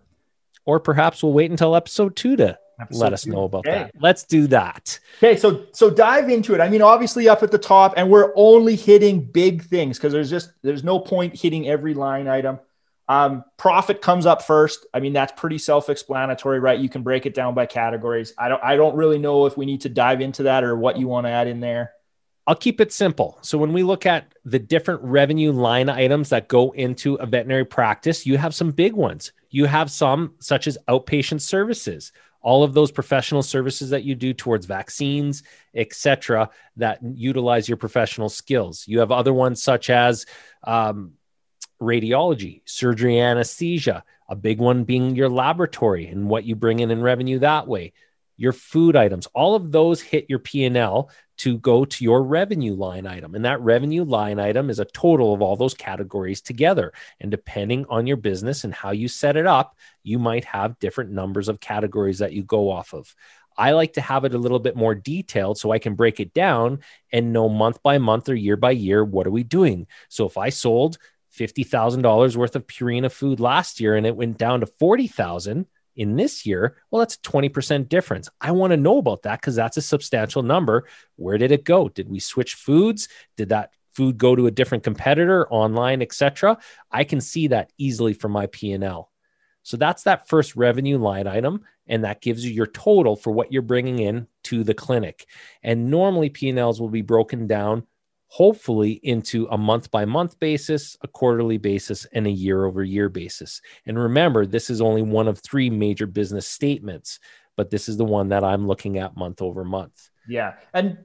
Or 0.64 0.80
perhaps 0.80 1.22
we'll 1.22 1.34
wait 1.34 1.50
until 1.50 1.76
episode 1.76 2.16
two 2.16 2.36
to 2.36 2.58
episode 2.80 3.00
let 3.00 3.12
us 3.12 3.24
two. 3.24 3.30
know 3.30 3.44
about 3.44 3.66
okay. 3.66 3.72
that. 3.72 3.92
Let's 4.00 4.24
do 4.24 4.46
that. 4.48 4.98
Okay, 5.18 5.36
so 5.36 5.66
so 5.72 5.90
dive 5.90 6.30
into 6.30 6.54
it. 6.54 6.60
I 6.60 6.68
mean, 6.68 6.82
obviously 6.82 7.28
up 7.28 7.42
at 7.42 7.50
the 7.50 7.58
top, 7.58 7.94
and 7.96 8.10
we're 8.10 8.32
only 8.34 8.76
hitting 8.76 9.20
big 9.20 9.62
things 9.62 9.98
because 9.98 10.12
there's 10.12 10.30
just 10.30 10.52
there's 10.62 10.84
no 10.84 10.98
point 10.98 11.38
hitting 11.38 11.68
every 11.68 11.94
line 11.94 12.26
item. 12.26 12.58
Um, 13.08 13.44
profit 13.58 14.00
comes 14.00 14.24
up 14.24 14.42
first. 14.42 14.86
I 14.94 15.00
mean, 15.00 15.12
that's 15.12 15.32
pretty 15.36 15.58
self-explanatory, 15.58 16.60
right? 16.60 16.78
You 16.78 16.88
can 16.88 17.02
break 17.02 17.26
it 17.26 17.34
down 17.34 17.54
by 17.54 17.66
categories. 17.66 18.32
I 18.38 18.48
don't 18.48 18.62
I 18.64 18.76
don't 18.76 18.96
really 18.96 19.18
know 19.18 19.46
if 19.46 19.56
we 19.56 19.66
need 19.66 19.82
to 19.82 19.88
dive 19.88 20.20
into 20.20 20.44
that 20.44 20.64
or 20.64 20.76
what 20.76 20.98
you 20.98 21.06
want 21.06 21.26
to 21.26 21.30
add 21.30 21.46
in 21.46 21.60
there. 21.60 21.92
I'll 22.46 22.54
keep 22.54 22.80
it 22.80 22.92
simple. 22.92 23.38
So 23.40 23.56
when 23.56 23.72
we 23.72 23.82
look 23.82 24.04
at 24.04 24.34
the 24.44 24.58
different 24.58 25.02
revenue 25.02 25.50
line 25.52 25.88
items 25.88 26.28
that 26.28 26.48
go 26.48 26.72
into 26.72 27.14
a 27.14 27.26
veterinary 27.26 27.64
practice, 27.64 28.26
you 28.26 28.36
have 28.36 28.54
some 28.54 28.70
big 28.70 28.92
ones. 28.92 29.32
You 29.48 29.64
have 29.64 29.90
some 29.90 30.34
such 30.40 30.66
as 30.66 30.76
outpatient 30.88 31.40
services, 31.40 32.12
all 32.42 32.62
of 32.62 32.74
those 32.74 32.92
professional 32.92 33.42
services 33.42 33.90
that 33.90 34.04
you 34.04 34.14
do 34.14 34.34
towards 34.34 34.66
vaccines, 34.66 35.42
etc., 35.74 36.50
that 36.76 36.98
utilize 37.02 37.66
your 37.66 37.78
professional 37.78 38.28
skills. 38.28 38.84
You 38.86 38.98
have 38.98 39.10
other 39.10 39.32
ones 39.32 39.62
such 39.62 39.88
as 39.88 40.26
um, 40.64 41.12
radiology, 41.80 42.62
surgery, 42.64 43.20
anesthesia, 43.20 44.04
a 44.28 44.36
big 44.36 44.58
one 44.58 44.84
being 44.84 45.16
your 45.16 45.28
laboratory 45.28 46.06
and 46.06 46.28
what 46.28 46.44
you 46.44 46.54
bring 46.54 46.80
in 46.80 46.90
in 46.90 47.02
revenue 47.02 47.38
that 47.40 47.66
way. 47.66 47.92
Your 48.36 48.52
food 48.52 48.96
items, 48.96 49.26
all 49.28 49.54
of 49.54 49.70
those 49.70 50.00
hit 50.00 50.26
your 50.28 50.40
P&L 50.40 51.10
to 51.36 51.58
go 51.58 51.84
to 51.84 52.04
your 52.04 52.22
revenue 52.22 52.74
line 52.74 53.06
item. 53.06 53.34
And 53.34 53.44
that 53.44 53.60
revenue 53.60 54.04
line 54.04 54.38
item 54.38 54.70
is 54.70 54.78
a 54.78 54.84
total 54.84 55.34
of 55.34 55.42
all 55.42 55.56
those 55.56 55.74
categories 55.74 56.40
together. 56.40 56.92
And 57.20 57.30
depending 57.30 57.86
on 57.88 58.06
your 58.06 58.16
business 58.16 58.64
and 58.64 58.74
how 58.74 58.90
you 58.90 59.08
set 59.08 59.36
it 59.36 59.46
up, 59.46 59.76
you 60.02 60.18
might 60.18 60.44
have 60.44 60.78
different 60.78 61.10
numbers 61.10 61.48
of 61.48 61.60
categories 61.60 62.18
that 62.18 62.32
you 62.32 62.42
go 62.42 62.70
off 62.70 62.92
of. 62.92 63.14
I 63.56 63.72
like 63.72 63.92
to 63.94 64.00
have 64.00 64.24
it 64.24 64.34
a 64.34 64.38
little 64.38 64.58
bit 64.58 64.76
more 64.76 64.94
detailed 64.94 65.58
so 65.58 65.70
I 65.70 65.78
can 65.78 65.94
break 65.94 66.18
it 66.18 66.34
down 66.34 66.80
and 67.12 67.32
know 67.32 67.48
month 67.48 67.82
by 67.82 67.98
month 67.98 68.28
or 68.28 68.34
year 68.34 68.56
by 68.56 68.72
year 68.72 69.04
what 69.04 69.26
are 69.26 69.32
we 69.32 69.44
doing. 69.44 69.86
So 70.08 70.26
if 70.26 70.36
I 70.36 70.48
sold 70.48 70.98
$50,000 71.36 72.36
worth 72.36 72.56
of 72.56 72.66
Purina 72.66 73.10
food 73.10 73.40
last 73.40 73.80
year 73.80 73.96
and 73.96 74.06
it 74.06 74.16
went 74.16 74.38
down 74.38 74.60
to 74.60 74.66
40,000 74.66 75.66
in 75.96 76.16
this 76.16 76.44
year, 76.44 76.76
well, 76.90 77.00
that's 77.00 77.16
a 77.16 77.20
20% 77.20 77.88
difference. 77.88 78.28
I 78.40 78.50
want 78.50 78.72
to 78.72 78.76
know 78.76 78.98
about 78.98 79.22
that 79.22 79.40
because 79.40 79.54
that's 79.54 79.76
a 79.76 79.82
substantial 79.82 80.42
number. 80.42 80.88
Where 81.16 81.38
did 81.38 81.52
it 81.52 81.64
go? 81.64 81.88
Did 81.88 82.08
we 82.08 82.18
switch 82.18 82.54
foods? 82.54 83.08
Did 83.36 83.50
that 83.50 83.70
food 83.94 84.18
go 84.18 84.34
to 84.34 84.46
a 84.46 84.50
different 84.50 84.84
competitor 84.84 85.48
online, 85.48 86.02
etc.? 86.02 86.58
I 86.90 87.04
can 87.04 87.20
see 87.20 87.48
that 87.48 87.70
easily 87.78 88.12
from 88.12 88.32
my 88.32 88.46
P&L. 88.46 89.10
So 89.62 89.76
that's 89.76 90.02
that 90.02 90.28
first 90.28 90.56
revenue 90.56 90.98
line 90.98 91.26
item 91.26 91.62
and 91.86 92.04
that 92.04 92.20
gives 92.20 92.44
you 92.44 92.52
your 92.52 92.66
total 92.66 93.16
for 93.16 93.30
what 93.30 93.52
you're 93.52 93.62
bringing 93.62 93.98
in 93.98 94.26
to 94.44 94.64
the 94.64 94.74
clinic. 94.74 95.26
And 95.62 95.90
normally 95.90 96.28
P&Ls 96.28 96.80
will 96.80 96.90
be 96.90 97.02
broken 97.02 97.46
down 97.46 97.86
hopefully 98.34 98.98
into 99.04 99.46
a 99.52 99.56
month 99.56 99.92
by 99.92 100.04
month 100.04 100.40
basis, 100.40 100.96
a 101.02 101.06
quarterly 101.06 101.56
basis, 101.56 102.04
and 102.06 102.26
a 102.26 102.30
year 102.30 102.64
over 102.64 102.82
year 102.82 103.08
basis. 103.08 103.62
And 103.86 103.96
remember, 103.96 104.44
this 104.44 104.70
is 104.70 104.80
only 104.80 105.02
one 105.02 105.28
of 105.28 105.38
three 105.38 105.70
major 105.70 106.08
business 106.08 106.48
statements. 106.48 107.20
but 107.56 107.70
this 107.70 107.88
is 107.88 107.96
the 107.96 108.04
one 108.04 108.30
that 108.30 108.42
I'm 108.42 108.66
looking 108.66 108.98
at 108.98 109.16
month 109.16 109.40
over 109.40 109.64
month. 109.64 110.10
Yeah. 110.26 110.54
And 110.72 110.98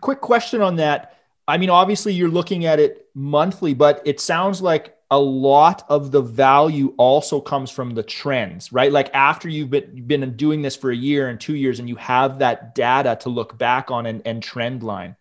quick 0.00 0.20
question 0.20 0.60
on 0.60 0.74
that. 0.76 1.18
I 1.46 1.56
mean, 1.56 1.70
obviously 1.70 2.12
you're 2.12 2.28
looking 2.28 2.64
at 2.64 2.80
it 2.80 3.06
monthly, 3.14 3.74
but 3.74 4.02
it 4.04 4.18
sounds 4.18 4.60
like 4.60 4.96
a 5.12 5.20
lot 5.20 5.84
of 5.88 6.10
the 6.10 6.20
value 6.20 6.94
also 6.96 7.40
comes 7.40 7.70
from 7.70 7.94
the 7.94 8.02
trends, 8.02 8.72
right? 8.72 8.90
Like 8.90 9.14
after 9.14 9.48
you've 9.48 9.70
been, 9.70 10.04
been 10.08 10.36
doing 10.36 10.62
this 10.62 10.74
for 10.74 10.90
a 10.90 10.96
year 10.96 11.28
and 11.28 11.38
two 11.40 11.54
years 11.54 11.78
and 11.78 11.88
you 11.88 11.94
have 11.96 12.40
that 12.40 12.74
data 12.74 13.16
to 13.20 13.28
look 13.28 13.56
back 13.56 13.92
on 13.92 14.06
and, 14.06 14.22
and 14.24 14.42
trend 14.42 14.82
line. 14.82 15.14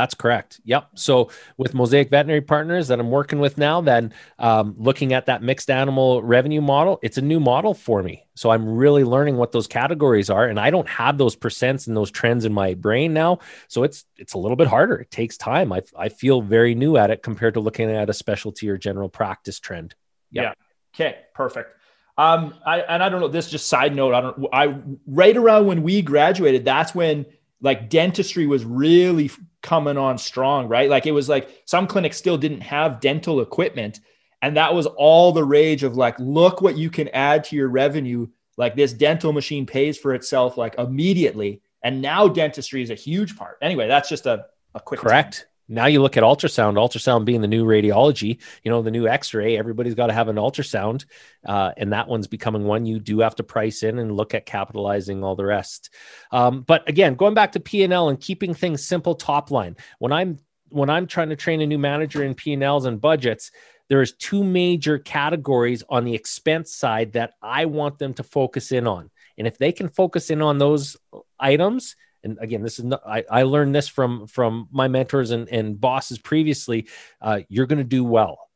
That's 0.00 0.14
correct. 0.14 0.62
Yep. 0.64 0.92
So 0.94 1.30
with 1.58 1.74
Mosaic 1.74 2.08
Veterinary 2.08 2.40
Partners 2.40 2.88
that 2.88 2.98
I'm 2.98 3.10
working 3.10 3.38
with 3.38 3.58
now, 3.58 3.82
then 3.82 4.14
um, 4.38 4.74
looking 4.78 5.12
at 5.12 5.26
that 5.26 5.42
mixed 5.42 5.68
animal 5.68 6.22
revenue 6.22 6.62
model, 6.62 6.98
it's 7.02 7.18
a 7.18 7.20
new 7.20 7.38
model 7.38 7.74
for 7.74 8.02
me. 8.02 8.24
So 8.34 8.48
I'm 8.48 8.66
really 8.66 9.04
learning 9.04 9.36
what 9.36 9.52
those 9.52 9.66
categories 9.66 10.30
are, 10.30 10.46
and 10.46 10.58
I 10.58 10.70
don't 10.70 10.88
have 10.88 11.18
those 11.18 11.36
percents 11.36 11.86
and 11.86 11.94
those 11.94 12.10
trends 12.10 12.46
in 12.46 12.52
my 12.54 12.72
brain 12.72 13.12
now. 13.12 13.40
So 13.68 13.82
it's 13.82 14.06
it's 14.16 14.32
a 14.32 14.38
little 14.38 14.56
bit 14.56 14.68
harder. 14.68 14.96
It 14.96 15.10
takes 15.10 15.36
time. 15.36 15.70
I 15.70 15.82
I 15.94 16.08
feel 16.08 16.40
very 16.40 16.74
new 16.74 16.96
at 16.96 17.10
it 17.10 17.22
compared 17.22 17.52
to 17.54 17.60
looking 17.60 17.90
at 17.90 18.08
a 18.08 18.14
specialty 18.14 18.70
or 18.70 18.78
general 18.78 19.10
practice 19.10 19.60
trend. 19.60 19.94
Yep. 20.30 20.44
Yeah. 20.44 20.52
Okay. 20.94 21.18
Perfect. 21.34 21.76
Um, 22.16 22.54
I 22.64 22.80
and 22.80 23.02
I 23.02 23.10
don't 23.10 23.20
know. 23.20 23.28
This 23.28 23.50
just 23.50 23.68
side 23.68 23.94
note. 23.94 24.14
I 24.14 24.22
don't. 24.22 24.46
I 24.50 24.78
right 25.06 25.36
around 25.36 25.66
when 25.66 25.82
we 25.82 26.00
graduated, 26.00 26.64
that's 26.64 26.94
when 26.94 27.26
like 27.60 27.90
dentistry 27.90 28.46
was 28.46 28.64
really 28.64 29.30
coming 29.62 29.98
on 29.98 30.18
strong, 30.18 30.68
right? 30.68 30.88
Like 30.88 31.06
it 31.06 31.12
was 31.12 31.28
like 31.28 31.62
some 31.66 31.86
clinics 31.86 32.16
still 32.16 32.38
didn't 32.38 32.62
have 32.62 33.00
dental 33.00 33.40
equipment. 33.40 34.00
And 34.42 34.56
that 34.56 34.74
was 34.74 34.86
all 34.86 35.32
the 35.32 35.44
rage 35.44 35.82
of 35.82 35.96
like, 35.96 36.18
look 36.18 36.62
what 36.62 36.78
you 36.78 36.88
can 36.88 37.08
add 37.08 37.44
to 37.44 37.56
your 37.56 37.68
revenue. 37.68 38.28
Like 38.56 38.74
this 38.74 38.92
dental 38.92 39.32
machine 39.32 39.66
pays 39.66 39.98
for 39.98 40.14
itself 40.14 40.56
like 40.56 40.76
immediately. 40.78 41.60
And 41.84 42.00
now 42.00 42.28
dentistry 42.28 42.82
is 42.82 42.90
a 42.90 42.94
huge 42.94 43.36
part. 43.36 43.58
Anyway, 43.60 43.88
that's 43.88 44.08
just 44.08 44.26
a, 44.26 44.46
a 44.74 44.80
quick. 44.80 45.00
Correct. 45.00 45.46
Now 45.70 45.86
you 45.86 46.02
look 46.02 46.16
at 46.16 46.24
ultrasound, 46.24 46.74
ultrasound 46.74 47.24
being 47.24 47.40
the 47.40 47.48
new 47.48 47.64
radiology, 47.64 48.40
you 48.64 48.70
know, 48.70 48.82
the 48.82 48.90
new 48.90 49.06
x 49.06 49.32
ray, 49.32 49.56
everybody's 49.56 49.94
got 49.94 50.08
to 50.08 50.12
have 50.12 50.28
an 50.28 50.36
ultrasound. 50.36 51.04
Uh, 51.46 51.70
and 51.76 51.92
that 51.92 52.08
one's 52.08 52.26
becoming 52.26 52.64
one 52.64 52.86
you 52.86 52.98
do 52.98 53.20
have 53.20 53.36
to 53.36 53.44
price 53.44 53.84
in 53.84 53.98
and 54.00 54.16
look 54.16 54.34
at 54.34 54.46
capitalizing 54.46 55.22
all 55.22 55.36
the 55.36 55.44
rest. 55.44 55.90
Um, 56.32 56.62
but 56.62 56.86
again, 56.88 57.14
going 57.14 57.34
back 57.34 57.52
to 57.52 57.60
P&L 57.60 58.08
and 58.08 58.20
keeping 58.20 58.52
things 58.52 58.84
simple 58.84 59.14
top 59.14 59.50
line, 59.50 59.76
when 59.98 60.12
I'm 60.12 60.38
when 60.70 60.90
I'm 60.90 61.06
trying 61.06 61.30
to 61.30 61.36
train 61.36 61.60
a 61.60 61.66
new 61.66 61.78
manager 61.78 62.22
in 62.22 62.34
P&Ls 62.34 62.84
and 62.84 63.00
budgets, 63.00 63.50
there's 63.88 64.12
two 64.12 64.44
major 64.44 64.98
categories 64.98 65.82
on 65.88 66.04
the 66.04 66.14
expense 66.14 66.72
side 66.72 67.12
that 67.14 67.32
I 67.42 67.64
want 67.64 67.98
them 67.98 68.14
to 68.14 68.22
focus 68.22 68.70
in 68.70 68.86
on. 68.86 69.10
And 69.36 69.48
if 69.48 69.58
they 69.58 69.72
can 69.72 69.88
focus 69.88 70.30
in 70.30 70.42
on 70.42 70.58
those 70.58 70.96
items, 71.40 71.96
and 72.24 72.38
again 72.40 72.62
this 72.62 72.78
is 72.78 72.84
not 72.84 73.02
i, 73.06 73.24
I 73.30 73.42
learned 73.44 73.74
this 73.74 73.88
from 73.88 74.26
from 74.26 74.68
my 74.70 74.88
mentors 74.88 75.30
and, 75.30 75.48
and 75.48 75.80
bosses 75.80 76.18
previously 76.18 76.88
uh, 77.20 77.40
you're 77.48 77.66
going 77.66 77.78
to 77.78 77.84
do 77.84 78.04
well 78.04 78.50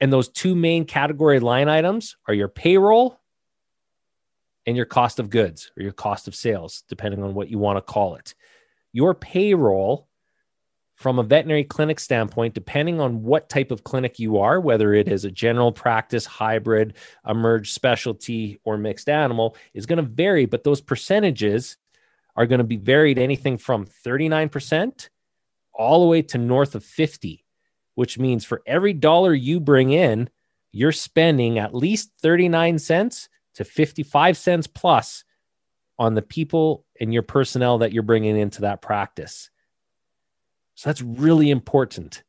and 0.00 0.12
those 0.12 0.28
two 0.28 0.54
main 0.54 0.84
category 0.84 1.40
line 1.40 1.68
items 1.68 2.16
are 2.26 2.34
your 2.34 2.48
payroll 2.48 3.18
and 4.66 4.76
your 4.76 4.86
cost 4.86 5.18
of 5.18 5.30
goods 5.30 5.70
or 5.76 5.82
your 5.82 5.92
cost 5.92 6.28
of 6.28 6.34
sales 6.34 6.84
depending 6.88 7.22
on 7.22 7.34
what 7.34 7.48
you 7.48 7.58
want 7.58 7.76
to 7.76 7.82
call 7.82 8.16
it 8.16 8.34
your 8.92 9.14
payroll 9.14 10.08
from 11.02 11.18
a 11.18 11.22
veterinary 11.22 11.64
clinic 11.64 11.98
standpoint, 11.98 12.54
depending 12.54 13.00
on 13.00 13.24
what 13.24 13.48
type 13.48 13.72
of 13.72 13.82
clinic 13.82 14.20
you 14.20 14.38
are, 14.38 14.60
whether 14.60 14.94
it 14.94 15.08
is 15.08 15.24
a 15.24 15.30
general 15.30 15.72
practice, 15.72 16.24
hybrid, 16.24 16.94
emerged 17.28 17.74
specialty, 17.74 18.60
or 18.64 18.78
mixed 18.78 19.08
animal, 19.08 19.56
is 19.74 19.84
going 19.84 19.96
to 19.96 20.08
vary. 20.08 20.46
But 20.46 20.62
those 20.62 20.80
percentages 20.80 21.76
are 22.36 22.46
going 22.46 22.58
to 22.58 22.64
be 22.64 22.76
varied 22.76 23.18
anything 23.18 23.58
from 23.58 23.86
39% 23.86 25.08
all 25.74 26.00
the 26.00 26.08
way 26.08 26.22
to 26.22 26.38
north 26.38 26.74
of 26.74 26.84
50, 26.84 27.44
which 27.94 28.18
means 28.18 28.44
for 28.44 28.62
every 28.66 28.92
dollar 28.92 29.34
you 29.34 29.60
bring 29.60 29.92
in, 29.92 30.28
you're 30.70 30.92
spending 30.92 31.58
at 31.58 31.74
least 31.74 32.12
39 32.22 32.78
cents 32.78 33.28
to 33.54 33.64
55 33.64 34.36
cents 34.36 34.66
plus 34.66 35.24
on 35.98 36.14
the 36.14 36.22
people 36.22 36.86
and 37.00 37.12
your 37.12 37.22
personnel 37.22 37.78
that 37.78 37.92
you're 37.92 38.02
bringing 38.02 38.36
into 38.36 38.62
that 38.62 38.80
practice. 38.80 39.50
So 40.74 40.88
that's 40.88 41.02
really 41.02 41.50
important. 41.50 42.22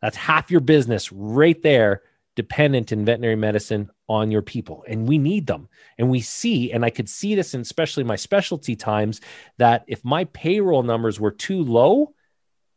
That's 0.00 0.16
half 0.16 0.50
your 0.50 0.60
business 0.60 1.12
right 1.12 1.60
there, 1.62 2.02
dependent 2.34 2.92
in 2.92 3.04
veterinary 3.04 3.36
medicine 3.36 3.90
on 4.08 4.30
your 4.30 4.42
people 4.42 4.84
and 4.86 5.08
we 5.08 5.18
need 5.18 5.46
them. 5.46 5.68
And 5.98 6.10
we 6.10 6.20
see 6.20 6.72
and 6.72 6.84
i 6.84 6.90
could 6.90 7.08
see 7.08 7.34
this 7.34 7.54
in 7.54 7.60
especially 7.60 8.04
my 8.04 8.16
specialty 8.16 8.76
times 8.76 9.20
that 9.58 9.84
if 9.86 10.04
my 10.04 10.24
payroll 10.24 10.82
numbers 10.82 11.18
were 11.18 11.30
too 11.30 11.62
low 11.62 12.14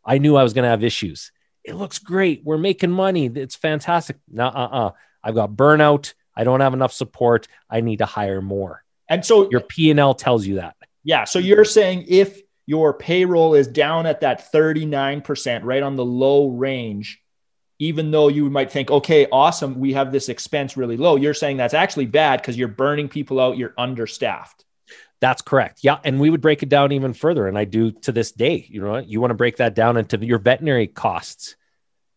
i 0.05 0.17
knew 0.17 0.35
i 0.35 0.43
was 0.43 0.53
going 0.53 0.63
to 0.63 0.69
have 0.69 0.83
issues. 0.83 1.31
It 1.63 1.75
looks 1.75 1.99
great. 1.99 2.43
We're 2.45 2.57
making 2.57 2.91
money. 2.91 3.25
It's 3.25 3.55
fantastic. 3.55 4.17
No 4.29 4.47
uh-uh 4.47 4.91
i've 5.23 5.35
got 5.35 5.51
burnout. 5.51 6.13
I 6.35 6.43
don't 6.43 6.61
have 6.61 6.73
enough 6.73 6.93
support. 6.93 7.47
I 7.69 7.81
need 7.81 7.97
to 7.97 8.05
hire 8.05 8.41
more. 8.41 8.83
And 9.09 9.25
so 9.25 9.49
your 9.49 9.61
p&l 9.61 10.13
tells 10.13 10.45
you 10.45 10.55
that. 10.55 10.75
Yeah 11.03 11.25
so 11.25 11.39
you're 11.39 11.65
saying 11.65 12.05
if 12.07 12.41
your 12.65 12.93
payroll 12.93 13.53
is 13.53 13.67
down 13.67 14.05
at 14.05 14.21
that 14.21 14.51
39% 14.51 15.61
right 15.63 15.81
on 15.81 15.95
the 15.95 16.05
low 16.05 16.49
range 16.49 17.21
even 17.79 18.11
though 18.11 18.27
you 18.27 18.49
might 18.49 18.71
think, 18.71 18.89
okay, 18.89 19.27
awesome, 19.31 19.79
we 19.79 19.93
have 19.93 20.11
this 20.11 20.29
expense 20.29 20.75
really 20.75 20.97
low, 20.97 21.15
you're 21.15 21.33
saying 21.33 21.57
that's 21.57 21.73
actually 21.73 22.07
bad 22.07 22.41
because 22.41 22.57
you're 22.57 22.67
burning 22.67 23.07
people 23.07 23.39
out, 23.39 23.57
you're 23.57 23.73
understaffed. 23.77 24.65
That's 25.19 25.41
correct. 25.41 25.79
Yeah. 25.81 25.99
And 26.03 26.19
we 26.19 26.29
would 26.29 26.41
break 26.41 26.61
it 26.61 26.69
down 26.69 26.91
even 26.91 27.13
further. 27.13 27.47
And 27.47 27.57
I 27.57 27.65
do 27.65 27.91
to 27.91 28.11
this 28.11 28.31
day. 28.31 28.67
You 28.69 28.81
know, 28.81 28.97
you 28.97 29.19
want 29.19 29.31
to 29.31 29.35
break 29.35 29.57
that 29.57 29.73
down 29.73 29.97
into 29.97 30.23
your 30.23 30.37
veterinary 30.37 30.87
costs, 30.87 31.55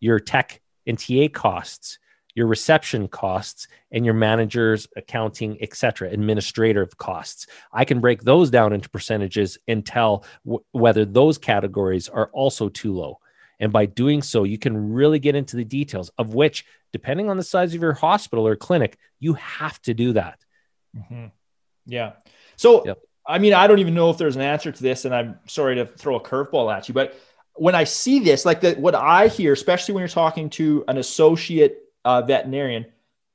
your 0.00 0.20
tech 0.20 0.60
and 0.86 0.98
TA 0.98 1.28
costs, 1.32 1.98
your 2.34 2.46
reception 2.46 3.08
costs, 3.08 3.68
and 3.90 4.04
your 4.04 4.14
manager's 4.14 4.86
accounting, 4.96 5.58
et 5.60 5.74
cetera, 5.74 6.10
administrative 6.10 6.96
costs. 6.98 7.46
I 7.72 7.84
can 7.84 8.00
break 8.00 8.22
those 8.22 8.50
down 8.50 8.72
into 8.72 8.90
percentages 8.90 9.58
and 9.66 9.84
tell 9.84 10.24
w- 10.44 10.62
whether 10.72 11.04
those 11.04 11.38
categories 11.38 12.08
are 12.08 12.30
also 12.32 12.68
too 12.68 12.94
low. 12.94 13.19
And 13.60 13.72
by 13.72 13.86
doing 13.86 14.22
so, 14.22 14.44
you 14.44 14.58
can 14.58 14.92
really 14.92 15.18
get 15.18 15.36
into 15.36 15.56
the 15.56 15.64
details 15.64 16.10
of 16.18 16.34
which, 16.34 16.64
depending 16.92 17.30
on 17.30 17.36
the 17.36 17.44
size 17.44 17.74
of 17.74 17.82
your 17.82 17.92
hospital 17.92 18.46
or 18.46 18.56
clinic, 18.56 18.98
you 19.18 19.34
have 19.34 19.80
to 19.82 19.94
do 19.94 20.14
that. 20.14 20.40
Mm-hmm. 20.96 21.26
Yeah. 21.86 22.12
So, 22.56 22.84
yep. 22.86 22.98
I 23.26 23.38
mean, 23.38 23.52
I 23.52 23.66
don't 23.66 23.78
even 23.78 23.94
know 23.94 24.10
if 24.10 24.18
there's 24.18 24.36
an 24.36 24.42
answer 24.42 24.72
to 24.72 24.82
this, 24.82 25.04
and 25.04 25.14
I'm 25.14 25.38
sorry 25.46 25.76
to 25.76 25.86
throw 25.86 26.16
a 26.16 26.20
curveball 26.20 26.74
at 26.74 26.88
you, 26.88 26.94
but 26.94 27.14
when 27.54 27.74
I 27.74 27.84
see 27.84 28.20
this, 28.20 28.44
like 28.44 28.62
the, 28.62 28.72
what 28.72 28.94
I 28.94 29.28
hear, 29.28 29.52
especially 29.52 29.94
when 29.94 30.00
you're 30.00 30.08
talking 30.08 30.48
to 30.50 30.84
an 30.88 30.96
associate 30.96 31.82
uh, 32.04 32.22
veterinarian, 32.22 32.86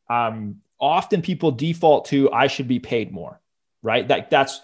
um, 0.10 0.62
often 0.80 1.22
people 1.22 1.52
default 1.52 2.06
to 2.06 2.32
I 2.32 2.48
should 2.48 2.68
be 2.68 2.80
paid 2.80 3.12
more, 3.12 3.40
right? 3.84 4.08
That 4.08 4.30
that's 4.30 4.62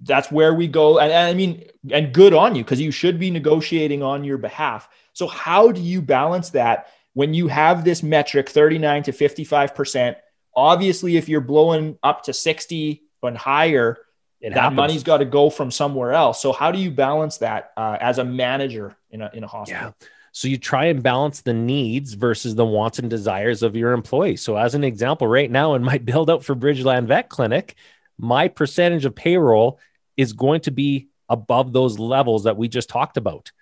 that's 0.00 0.30
where 0.30 0.54
we 0.54 0.68
go. 0.68 0.98
And, 0.98 1.12
and 1.12 1.28
I 1.28 1.34
mean, 1.34 1.64
and 1.90 2.12
good 2.12 2.34
on 2.34 2.54
you 2.54 2.64
because 2.64 2.80
you 2.80 2.90
should 2.90 3.18
be 3.18 3.30
negotiating 3.30 4.02
on 4.02 4.24
your 4.24 4.38
behalf. 4.38 4.88
So, 5.12 5.26
how 5.26 5.72
do 5.72 5.80
you 5.80 6.02
balance 6.02 6.50
that 6.50 6.88
when 7.14 7.34
you 7.34 7.48
have 7.48 7.84
this 7.84 8.02
metric 8.02 8.48
39 8.48 9.04
to 9.04 9.12
55%? 9.12 10.16
Obviously, 10.54 11.16
if 11.16 11.28
you're 11.28 11.40
blowing 11.40 11.98
up 12.02 12.24
to 12.24 12.32
60 12.32 13.02
and 13.22 13.36
higher, 13.36 13.98
it 14.40 14.50
that 14.54 14.58
happens. 14.58 14.76
money's 14.76 15.02
got 15.02 15.18
to 15.18 15.24
go 15.24 15.50
from 15.50 15.70
somewhere 15.70 16.12
else. 16.12 16.40
So, 16.40 16.52
how 16.52 16.72
do 16.72 16.78
you 16.78 16.90
balance 16.90 17.38
that 17.38 17.72
uh, 17.76 17.96
as 18.00 18.18
a 18.18 18.24
manager 18.24 18.96
in 19.10 19.22
a, 19.22 19.30
in 19.32 19.44
a 19.44 19.48
hospital? 19.48 19.94
Yeah. 20.00 20.06
So 20.32 20.48
you 20.48 20.58
try 20.58 20.86
and 20.86 21.02
balance 21.02 21.40
the 21.40 21.52
needs 21.52 22.14
versus 22.14 22.54
the 22.54 22.64
wants 22.64 22.98
and 22.98 23.10
desires 23.10 23.62
of 23.64 23.74
your 23.74 23.92
employees. 23.92 24.42
So 24.42 24.56
as 24.56 24.74
an 24.76 24.84
example, 24.84 25.26
right 25.26 25.50
now 25.50 25.74
in 25.74 25.82
my 25.82 25.98
build 26.10 26.30
out 26.30 26.44
for 26.44 26.54
Bridgeland 26.54 27.06
Vet 27.06 27.28
Clinic, 27.28 27.74
my 28.20 28.48
percentage 28.48 29.04
of 29.04 29.14
payroll 29.14 29.78
is 30.16 30.32
going 30.32 30.60
to 30.62 30.70
be 30.70 31.08
above 31.28 31.72
those 31.72 31.98
levels 31.98 32.44
that 32.44 32.56
we 32.56 32.68
just 32.68 32.88
talked 32.88 33.16
about. 33.16 33.52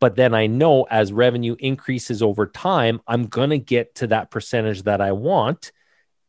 But 0.00 0.16
then 0.16 0.34
I 0.34 0.48
know 0.48 0.82
as 0.84 1.12
revenue 1.12 1.54
increases 1.58 2.22
over 2.22 2.46
time, 2.46 3.00
I'm 3.06 3.26
going 3.26 3.50
to 3.50 3.58
get 3.58 3.94
to 3.96 4.08
that 4.08 4.30
percentage 4.30 4.82
that 4.82 5.00
I 5.00 5.12
want. 5.12 5.70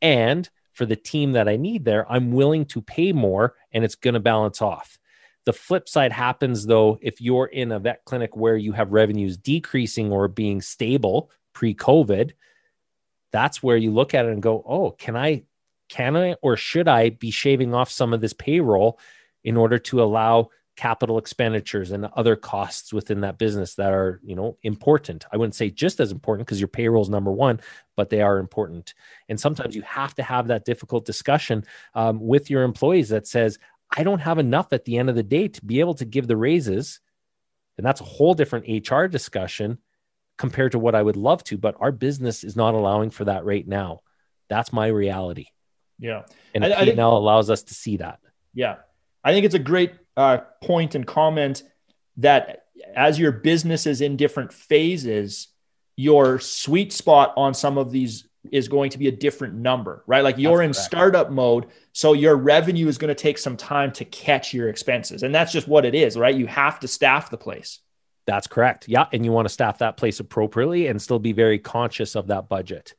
And 0.01 0.47
for 0.73 0.85
the 0.85 0.95
team 0.95 1.31
that 1.31 1.47
I 1.47 1.55
need 1.55 1.85
there, 1.85 2.09
I'm 2.11 2.31
willing 2.31 2.65
to 2.65 2.81
pay 2.81 3.13
more 3.13 3.55
and 3.71 3.83
it's 3.83 3.95
going 3.95 4.13
to 4.13 4.19
balance 4.19 4.61
off. 4.61 4.99
The 5.45 5.53
flip 5.53 5.89
side 5.89 6.11
happens 6.11 6.65
though, 6.65 6.99
if 7.01 7.19
you're 7.19 7.47
in 7.47 7.71
a 7.71 7.79
vet 7.79 8.05
clinic 8.05 8.35
where 8.35 8.55
you 8.55 8.73
have 8.73 8.91
revenues 8.91 9.37
decreasing 9.37 10.11
or 10.11 10.27
being 10.27 10.61
stable 10.61 11.31
pre 11.53 11.73
COVID, 11.73 12.31
that's 13.31 13.63
where 13.63 13.77
you 13.77 13.91
look 13.91 14.13
at 14.13 14.25
it 14.25 14.31
and 14.31 14.41
go, 14.41 14.63
oh, 14.67 14.91
can 14.91 15.15
I 15.17 15.43
can 15.93 16.17
I 16.17 16.33
or 16.41 16.57
should 16.57 16.87
I 16.87 17.11
be 17.11 17.29
shaving 17.29 17.75
off 17.75 17.91
some 17.91 18.13
of 18.13 18.21
this 18.21 18.33
payroll 18.33 18.99
in 19.43 19.57
order 19.57 19.77
to 19.77 20.01
allow 20.01 20.49
capital 20.75 21.19
expenditures 21.19 21.91
and 21.91 22.07
other 22.15 22.35
costs 22.35 22.91
within 22.91 23.21
that 23.21 23.37
business 23.37 23.75
that 23.75 23.93
are 23.93 24.19
you 24.23 24.35
know 24.35 24.57
important? 24.63 25.23
I 25.31 25.37
wouldn't 25.37 25.53
say 25.53 25.69
just 25.69 25.99
as 25.99 26.11
important 26.11 26.47
because 26.47 26.59
your 26.59 26.67
payroll 26.67 27.03
is 27.03 27.09
number 27.09 27.31
one 27.31 27.61
but 27.95 28.09
they 28.09 28.23
are 28.23 28.39
important. 28.39 28.95
And 29.29 29.39
sometimes 29.39 29.75
you 29.75 29.83
have 29.83 30.15
to 30.15 30.23
have 30.23 30.47
that 30.47 30.65
difficult 30.65 31.05
discussion 31.05 31.63
um, 31.93 32.19
with 32.19 32.49
your 32.49 32.63
employees 32.63 33.09
that 33.09 33.27
says 33.27 33.59
i 33.95 34.01
don't 34.01 34.21
have 34.21 34.39
enough 34.39 34.73
at 34.73 34.85
the 34.85 34.97
end 34.97 35.11
of 35.11 35.15
the 35.15 35.21
day 35.21 35.47
to 35.47 35.63
be 35.63 35.79
able 35.79 35.93
to 35.95 36.05
give 36.05 36.25
the 36.25 36.37
raises. 36.37 37.01
And 37.77 37.85
that's 37.85 38.01
a 38.01 38.05
whole 38.15 38.33
different 38.33 38.89
hr 38.89 39.05
discussion 39.05 39.77
compared 40.39 40.71
to 40.71 40.79
what 40.79 40.95
i 40.95 41.03
would 41.03 41.17
love 41.17 41.43
to 41.43 41.55
but 41.59 41.75
our 41.79 41.91
business 41.91 42.43
is 42.43 42.55
not 42.55 42.73
allowing 42.73 43.11
for 43.11 43.25
that 43.25 43.45
right 43.45 43.67
now. 43.67 43.99
That's 44.49 44.73
my 44.73 44.87
reality 44.87 45.52
yeah 46.03 46.21
and 46.53 46.63
I, 46.63 46.69
P&L 46.69 46.85
think, 46.85 46.99
allows 46.99 47.49
us 47.49 47.63
to 47.63 47.73
see 47.73 47.97
that 47.97 48.19
yeah 48.53 48.75
I 49.23 49.31
think 49.31 49.45
it's 49.45 49.55
a 49.55 49.59
great 49.59 49.93
uh, 50.17 50.39
point 50.61 50.95
and 50.95 51.07
comment 51.07 51.63
that 52.17 52.65
as 52.95 53.17
your 53.17 53.31
business 53.31 53.87
is 53.87 54.01
in 54.01 54.17
different 54.17 54.51
phases, 54.51 55.47
your 55.95 56.39
sweet 56.39 56.91
spot 56.91 57.33
on 57.37 57.53
some 57.53 57.77
of 57.77 57.91
these 57.91 58.27
is 58.51 58.67
going 58.67 58.89
to 58.89 58.97
be 58.97 59.07
a 59.07 59.11
different 59.11 59.53
number, 59.53 60.03
right? 60.05 60.23
Like 60.23 60.37
you're 60.37 60.57
that's 60.57 60.65
in 60.65 60.73
correct. 60.73 60.85
startup 60.85 61.31
mode. 61.31 61.67
So 61.93 62.11
your 62.11 62.35
revenue 62.35 62.87
is 62.87 62.97
going 62.97 63.09
to 63.09 63.15
take 63.15 63.37
some 63.37 63.55
time 63.55 63.93
to 63.93 64.05
catch 64.05 64.53
your 64.53 64.67
expenses. 64.67 65.23
And 65.23 65.33
that's 65.33 65.53
just 65.53 65.67
what 65.67 65.85
it 65.85 65.95
is, 65.95 66.17
right? 66.17 66.35
You 66.35 66.47
have 66.47 66.81
to 66.81 66.87
staff 66.89 67.29
the 67.29 67.37
place. 67.37 67.79
That's 68.25 68.47
correct. 68.47 68.89
Yeah. 68.89 69.05
And 69.13 69.23
you 69.23 69.31
want 69.31 69.47
to 69.47 69.53
staff 69.53 69.77
that 69.77 69.95
place 69.95 70.19
appropriately 70.19 70.87
and 70.87 71.01
still 71.01 71.19
be 71.19 71.31
very 71.31 71.59
conscious 71.59 72.15
of 72.15 72.27
that 72.27 72.49
budget. 72.49 72.95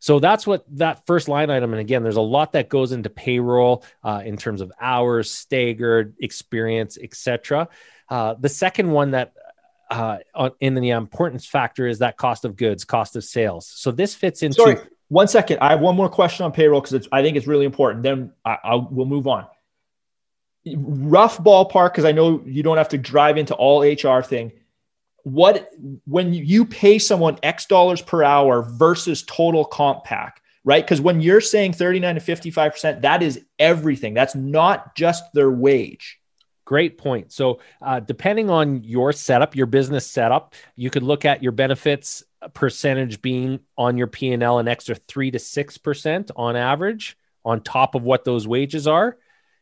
So 0.00 0.18
that's 0.18 0.46
what 0.46 0.64
that 0.78 1.06
first 1.06 1.28
line 1.28 1.50
item. 1.50 1.72
And 1.72 1.80
again, 1.80 2.02
there's 2.02 2.16
a 2.16 2.22
lot 2.22 2.52
that 2.52 2.70
goes 2.70 2.92
into 2.92 3.10
payroll 3.10 3.84
uh, 4.02 4.22
in 4.24 4.36
terms 4.38 4.62
of 4.62 4.72
hours, 4.80 5.30
staggered 5.30 6.14
experience, 6.20 6.98
etc. 7.00 7.68
Uh, 8.08 8.34
the 8.34 8.48
second 8.48 8.90
one 8.90 9.12
that 9.12 9.34
uh, 9.90 10.18
in 10.60 10.74
the 10.74 10.90
importance 10.90 11.46
factor 11.46 11.86
is 11.86 11.98
that 11.98 12.16
cost 12.16 12.44
of 12.44 12.56
goods, 12.56 12.84
cost 12.84 13.14
of 13.14 13.24
sales. 13.24 13.66
So 13.66 13.90
this 13.90 14.14
fits 14.14 14.42
into. 14.42 14.56
Sorry, 14.56 14.78
one 15.08 15.28
second. 15.28 15.58
I 15.60 15.70
have 15.70 15.80
one 15.80 15.96
more 15.96 16.08
question 16.08 16.44
on 16.44 16.52
payroll 16.52 16.80
because 16.80 17.06
I 17.12 17.22
think 17.22 17.36
it's 17.36 17.46
really 17.46 17.66
important. 17.66 18.02
Then 18.02 18.32
I, 18.44 18.56
I'll, 18.64 18.88
we'll 18.90 19.06
move 19.06 19.26
on. 19.26 19.46
Rough 20.76 21.38
ballpark, 21.38 21.92
because 21.92 22.04
I 22.04 22.12
know 22.12 22.42
you 22.46 22.62
don't 22.62 22.78
have 22.78 22.90
to 22.90 22.98
drive 22.98 23.36
into 23.36 23.54
all 23.54 23.82
HR 23.82 24.22
thing 24.22 24.52
what 25.24 25.70
when 26.06 26.32
you 26.32 26.64
pay 26.64 26.98
someone 26.98 27.38
X 27.42 27.66
dollars 27.66 28.00
per 28.02 28.22
hour 28.22 28.62
versus 28.62 29.22
total 29.22 29.64
comp 29.64 30.04
pack, 30.04 30.40
right? 30.64 30.84
Because 30.84 31.00
when 31.00 31.20
you're 31.20 31.40
saying 31.40 31.74
39 31.74 32.14
to 32.16 32.20
55%, 32.20 33.02
that 33.02 33.22
is 33.22 33.44
everything. 33.58 34.14
That's 34.14 34.34
not 34.34 34.94
just 34.94 35.24
their 35.34 35.50
wage. 35.50 36.18
Great 36.64 36.98
point. 36.98 37.32
So, 37.32 37.58
uh, 37.82 38.00
depending 38.00 38.48
on 38.48 38.84
your 38.84 39.12
setup, 39.12 39.56
your 39.56 39.66
business 39.66 40.06
setup, 40.06 40.54
you 40.76 40.88
could 40.88 41.02
look 41.02 41.24
at 41.24 41.42
your 41.42 41.52
benefits 41.52 42.22
percentage 42.54 43.20
being 43.20 43.60
on 43.76 43.96
your 43.96 44.06
P 44.06 44.32
and 44.32 44.42
L 44.42 44.58
an 44.58 44.68
extra 44.68 44.94
three 44.94 45.30
to 45.32 45.38
six 45.38 45.78
percent 45.78 46.30
on 46.36 46.56
average, 46.56 47.16
on 47.44 47.60
top 47.60 47.94
of 47.94 48.02
what 48.02 48.24
those 48.24 48.46
wages 48.46 48.86
are, 48.86 49.16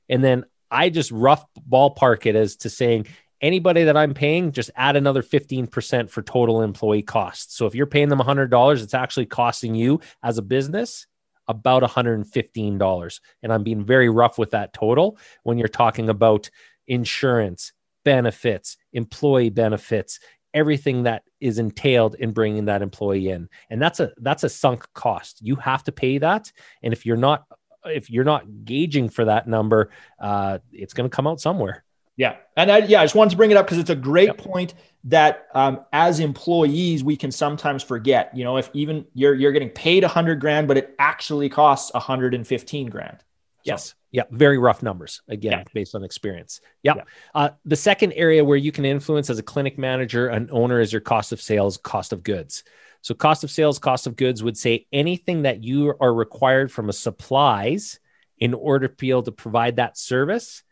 and 0.09 0.23
then 0.23 0.45
I 0.71 0.91
just 0.91 1.11
rough 1.11 1.45
ballpark 1.69 2.27
it 2.27 2.37
as 2.37 2.57
to 2.57 2.71
saying 2.71 3.07
anybody 3.41 3.85
that 3.85 3.97
I'm 3.97 4.15
paying, 4.15 4.53
just 4.53 4.71
add 4.77 4.97
another 4.97 5.23
15% 5.23 6.11
for 6.11 6.23
total 6.23 6.63
employee 6.63 7.03
costs. 7.03 7.57
So 7.57 7.67
if 7.67 7.75
you're 7.75 7.87
paying 7.87 8.09
them 8.09 8.19
$100, 8.19 8.83
it's 8.83 8.95
actually 8.95 9.27
costing 9.27 9.75
you 9.75 10.01
as 10.23 10.39
a 10.39 10.43
business 10.43 11.07
about 11.47 11.83
$115. 11.83 13.21
And 13.43 13.53
I'm 13.53 13.63
being 13.63 13.85
very 13.85 14.09
rough 14.09 14.39
with 14.39 14.51
that 14.51 14.73
total 14.73 15.19
when 15.45 15.59
you're 15.59 15.69
talking 15.69 16.09
about 16.09 16.51
insurance, 16.87 17.73
benefits, 18.05 18.77
employee 18.93 19.51
benefits, 19.51 20.21
everything 20.55 21.05
that 21.05 21.23
is 21.41 21.59
entailed 21.59 22.15
in 22.17 22.33
bringing 22.33 22.67
that 22.67 22.83
employee 22.83 23.29
in. 23.29 23.49
And 23.71 23.81
that's 23.81 24.01
a 24.01 24.13
that's 24.19 24.45
a 24.45 24.49
sunk 24.49 24.87
cost. 24.95 25.41
You 25.41 25.57
have 25.57 25.85
to 25.85 25.93
pay 25.93 26.19
that 26.19 26.53
and 26.83 26.93
if 26.93 27.07
you're 27.07 27.17
not 27.17 27.45
if 27.85 28.11
you're 28.11 28.25
not 28.25 28.65
gauging 28.65 29.09
for 29.09 29.25
that 29.25 29.47
number, 29.47 29.91
uh, 30.19 30.59
it's 30.73 30.95
going 30.95 31.09
to 31.09 31.15
come 31.15 31.27
out 31.27 31.41
somewhere. 31.41 31.85
Yeah. 32.19 32.37
And 32.57 32.71
I, 32.71 32.79
yeah, 32.79 33.01
I 33.01 33.05
just 33.05 33.15
wanted 33.15 33.31
to 33.31 33.37
bring 33.37 33.53
it 33.53 33.57
up 33.57 33.65
because 33.65 33.79
it's 33.79 33.91
a 33.91 33.97
great 33.97 34.27
yep. 34.27 34.39
point 34.39 34.75
that 35.05 35.47
um, 35.55 35.81
as 35.93 36.19
employees, 36.19 37.05
we 37.05 37.17
can 37.17 37.31
sometimes 37.31 37.83
forget, 37.83 38.37
you 38.37 38.43
know, 38.43 38.57
if 38.57 38.69
even 38.75 39.07
you're, 39.15 39.35
you're 39.35 39.53
getting 39.53 39.71
paid 39.71 40.03
a 40.03 40.09
hundred 40.09 40.41
grand, 40.41 40.67
but 40.67 40.77
it 40.77 40.97
actually 40.99 41.49
costs 41.49 41.95
115 41.95 42.91
grand. 42.91 43.19
So. 43.21 43.25
Yes. 43.65 43.95
Yeah. 44.11 44.25
Very 44.33 44.59
rough 44.59 44.83
numbers 44.83 45.23
again, 45.29 45.53
yeah. 45.53 45.65
based 45.73 45.95
on 45.95 46.03
experience. 46.03 46.61
Yep. 46.83 46.97
Yeah. 46.97 47.03
Uh, 47.37 47.51
the 47.65 47.77
second 47.77 48.13
area 48.15 48.45
where 48.45 48.57
you 48.57 48.73
can 48.73 48.85
influence 48.85 49.31
as 49.31 49.39
a 49.39 49.43
clinic 49.43 49.79
manager, 49.79 50.27
an 50.27 50.49
owner 50.51 50.81
is 50.81 50.93
your 50.93 51.01
cost 51.01 51.31
of 51.31 51.41
sales, 51.41 51.77
cost 51.77 52.13
of 52.13 52.25
goods. 52.25 52.65
So 53.03 53.15
cost 53.15 53.45
of 53.45 53.51
sales, 53.53 53.79
cost 53.79 54.09
of 54.09 54.17
goods 54.17 54.43
would 54.43 54.57
say 54.57 54.89
anything 54.93 55.43
that 55.43 55.63
you 55.63 55.95
are 56.01 56.13
required 56.13 56.73
from 56.73 56.89
a 56.89 56.93
supplies 56.93 58.01
in 58.39 58.55
order 58.55 58.89
to 58.89 58.95
be 58.95 59.11
able 59.11 59.23
to 59.23 59.33
provide 59.33 59.77
that 59.77 59.97
service 59.97 60.65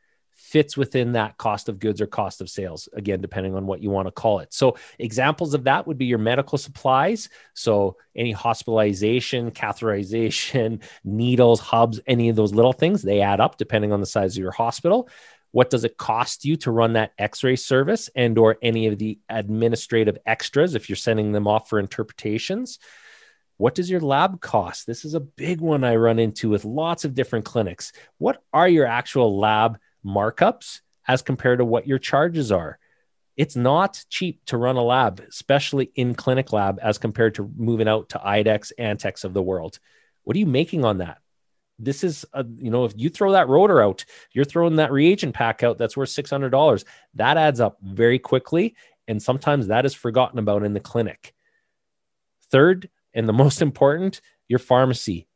fits 0.46 0.76
within 0.76 1.12
that 1.12 1.37
cost 1.38 1.68
of 1.68 1.80
goods 1.80 2.00
or 2.00 2.06
cost 2.06 2.40
of 2.40 2.48
sales, 2.48 2.88
again, 2.92 3.20
depending 3.20 3.56
on 3.56 3.66
what 3.66 3.82
you 3.82 3.90
want 3.90 4.06
to 4.06 4.12
call 4.12 4.38
it. 4.38 4.54
So, 4.54 4.76
examples 4.98 5.54
of 5.54 5.64
that 5.64 5.87
would 5.87 5.98
be 5.98 6.06
your 6.06 6.18
medical 6.18 6.56
supplies. 6.56 7.28
So, 7.54 7.96
any 8.14 8.30
hospitalization, 8.30 9.50
catheterization, 9.50 10.82
needles, 11.04 11.61
hubs, 11.61 12.00
any 12.06 12.28
of 12.28 12.37
those 12.37 12.54
little 12.54 12.72
things, 12.72 13.02
they 13.02 13.20
add 13.20 13.40
up 13.40 13.56
depending 13.56 13.92
on 13.92 14.00
the 14.00 14.06
size 14.06 14.37
of 14.37 14.42
your 14.42 14.52
hospital. 14.52 15.09
What 15.50 15.70
does 15.70 15.85
it 15.85 15.96
cost 15.96 16.44
you 16.44 16.56
to 16.59 16.70
run 16.70 16.92
that 16.92 17.12
x-ray 17.18 17.56
service 17.56 18.09
and 18.14 18.38
or 18.38 18.59
any 18.62 18.87
of 18.87 18.98
the 18.98 19.18
administrative 19.28 20.18
extras 20.26 20.74
if 20.74 20.88
you're 20.88 20.96
sending 20.96 21.32
them 21.32 21.48
off 21.48 21.68
for 21.68 21.80
interpretations? 21.80 22.78
What 23.56 23.74
does 23.74 23.90
your 23.90 24.00
lab 24.00 24.40
cost? 24.40 24.87
This 24.87 25.04
is 25.04 25.14
a 25.14 25.20
big 25.20 25.61
one 25.61 25.82
I 25.82 25.96
run 25.96 26.18
into 26.18 26.50
with 26.50 26.64
lots 26.64 27.04
of 27.04 27.14
different 27.14 27.46
clinics. 27.46 27.92
What 28.18 28.42
are 28.52 28.68
your 28.68 28.87
actual 28.87 29.38
lab 29.38 29.78
markups 30.07 30.81
as 31.09 31.23
compared 31.23 31.59
to 31.59 31.64
what 31.64 31.87
your 31.87 31.99
charges 31.99 32.53
are. 32.53 32.79
It's 33.37 33.57
not 33.57 34.03
cheap 34.09 34.40
to 34.47 34.57
run 34.57 34.77
a 34.77 34.83
lab, 34.83 35.21
especially 35.29 35.90
in 35.95 36.14
clinic 36.14 36.53
lab, 36.53 36.79
as 36.83 36.97
compared 36.97 37.35
to 37.35 37.51
moving 37.57 37.88
out 37.88 38.09
to 38.11 38.19
IDEXX, 38.19 38.73
Antechs 38.79 39.25
of 39.25 39.35
the 39.35 39.42
world. 39.42 39.79
What 40.25 40.37
are 40.37 40.40
you 40.40 40.47
making 40.47 40.85
on 40.85 40.99
that? 40.99 41.19
This 41.79 42.03
is, 42.03 42.25
a, 42.33 42.45
you 42.57 42.71
know, 42.71 42.87
if 42.87 42.95
you 42.97 43.11
throw 43.11 43.33
that 43.33 43.49
rotor 43.49 43.83
out, 43.83 44.07
you're 44.33 44.47
throwing 44.47 44.77
that 44.77 44.90
reagent 44.90 45.35
pack 45.35 45.62
out 45.62 45.77
that's 45.77 45.97
worth 45.97 46.09
$600. 46.09 46.85
That 47.14 47.37
adds 47.37 47.61
up 47.61 47.77
very 47.83 48.19
quickly. 48.19 48.75
And 49.07 49.23
sometimes 49.23 49.66
that 49.66 49.85
is 49.85 49.95
forgotten 49.95 50.38
about 50.38 50.64
in 50.64 50.73
the 50.73 50.81
clinic. 50.81 51.35
Third, 52.51 52.88
and 53.12 53.29
the 53.29 53.33
most 53.45 53.61
important, 53.61 54.23
your 54.49 54.59
pharmacy. 54.59 55.29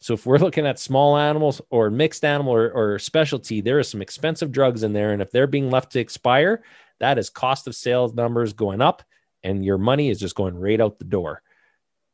So 0.00 0.14
if 0.14 0.26
we're 0.26 0.38
looking 0.38 0.66
at 0.66 0.78
small 0.78 1.16
animals 1.16 1.60
or 1.70 1.90
mixed 1.90 2.24
animal 2.24 2.54
or, 2.54 2.70
or 2.70 2.98
specialty, 2.98 3.60
there 3.60 3.78
are 3.78 3.84
some 3.84 4.02
expensive 4.02 4.52
drugs 4.52 4.82
in 4.82 4.92
there. 4.92 5.12
And 5.12 5.20
if 5.20 5.30
they're 5.30 5.46
being 5.46 5.70
left 5.70 5.92
to 5.92 6.00
expire, 6.00 6.62
that 7.00 7.18
is 7.18 7.30
cost 7.30 7.66
of 7.66 7.74
sales 7.74 8.14
numbers 8.14 8.52
going 8.52 8.80
up 8.80 9.02
and 9.42 9.64
your 9.64 9.78
money 9.78 10.08
is 10.10 10.18
just 10.18 10.34
going 10.34 10.56
right 10.56 10.80
out 10.80 10.98
the 10.98 11.04
door. 11.04 11.42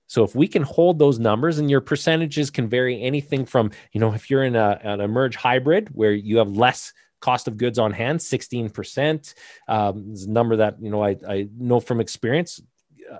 So 0.07 0.23
if 0.23 0.35
we 0.35 0.47
can 0.47 0.63
hold 0.63 0.99
those 0.99 1.19
numbers 1.19 1.59
and 1.59 1.71
your 1.71 1.81
percentages 1.81 2.51
can 2.51 2.69
vary 2.69 3.03
anything 3.03 3.47
from, 3.47 3.71
you 3.93 4.01
know, 4.01 4.13
if 4.13 4.31
you're 4.31 4.45
in 4.45 4.57
a, 4.57 4.79
an 4.83 5.01
emerge 5.01 5.37
hybrid 5.37 5.89
where 5.93 6.13
you 6.13 6.39
have 6.39 6.51
less 6.51 6.93
cost 7.21 7.49
of 7.49 7.57
goods 7.57 7.79
on 7.79 7.91
hand, 7.91 8.21
16%, 8.21 9.35
um, 9.67 10.13
is 10.13 10.25
a 10.25 10.31
number 10.31 10.57
that, 10.57 10.77
you 10.81 10.91
know, 10.91 11.03
I, 11.03 11.17
I 11.27 11.49
know 11.57 11.81
from 11.81 12.01
experience, 12.01 12.61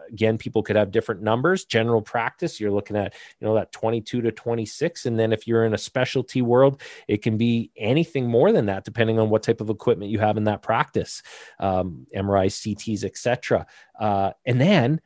again, 0.09 0.39
people 0.39 0.63
could 0.63 0.77
have 0.77 0.91
different 0.91 1.23
numbers. 1.23 1.65
General 1.65 2.03
practice, 2.03 2.61
you're 2.61 2.71
looking 2.71 2.97
at, 2.97 3.15
you 3.41 3.47
know, 3.47 3.55
that 3.55 3.73
22 3.73 4.23
to 4.23 4.33
26. 4.33 5.07
And 5.07 5.19
then 5.19 5.33
if 5.33 5.47
you're 5.47 5.65
in 5.65 5.75
a 5.75 5.79
specialty 5.79 6.43
world, 6.43 6.81
it 7.09 7.23
can 7.23 7.37
be 7.37 7.71
anything 7.77 8.27
more 8.27 8.53
than 8.53 8.67
that, 8.67 8.85
depending 8.85 9.19
on 9.19 9.31
what 9.31 9.43
type 9.43 9.61
of 9.61 9.71
equipment 9.71 10.11
you 10.11 10.19
have 10.19 10.37
in 10.37 10.45
that 10.45 10.63
practice, 10.63 11.23
um, 11.59 12.07
MRI, 12.15 12.47
CTs, 12.47 13.05
etc. 13.05 13.67
Uh, 13.99 14.33
and 14.45 14.61
then 14.61 15.01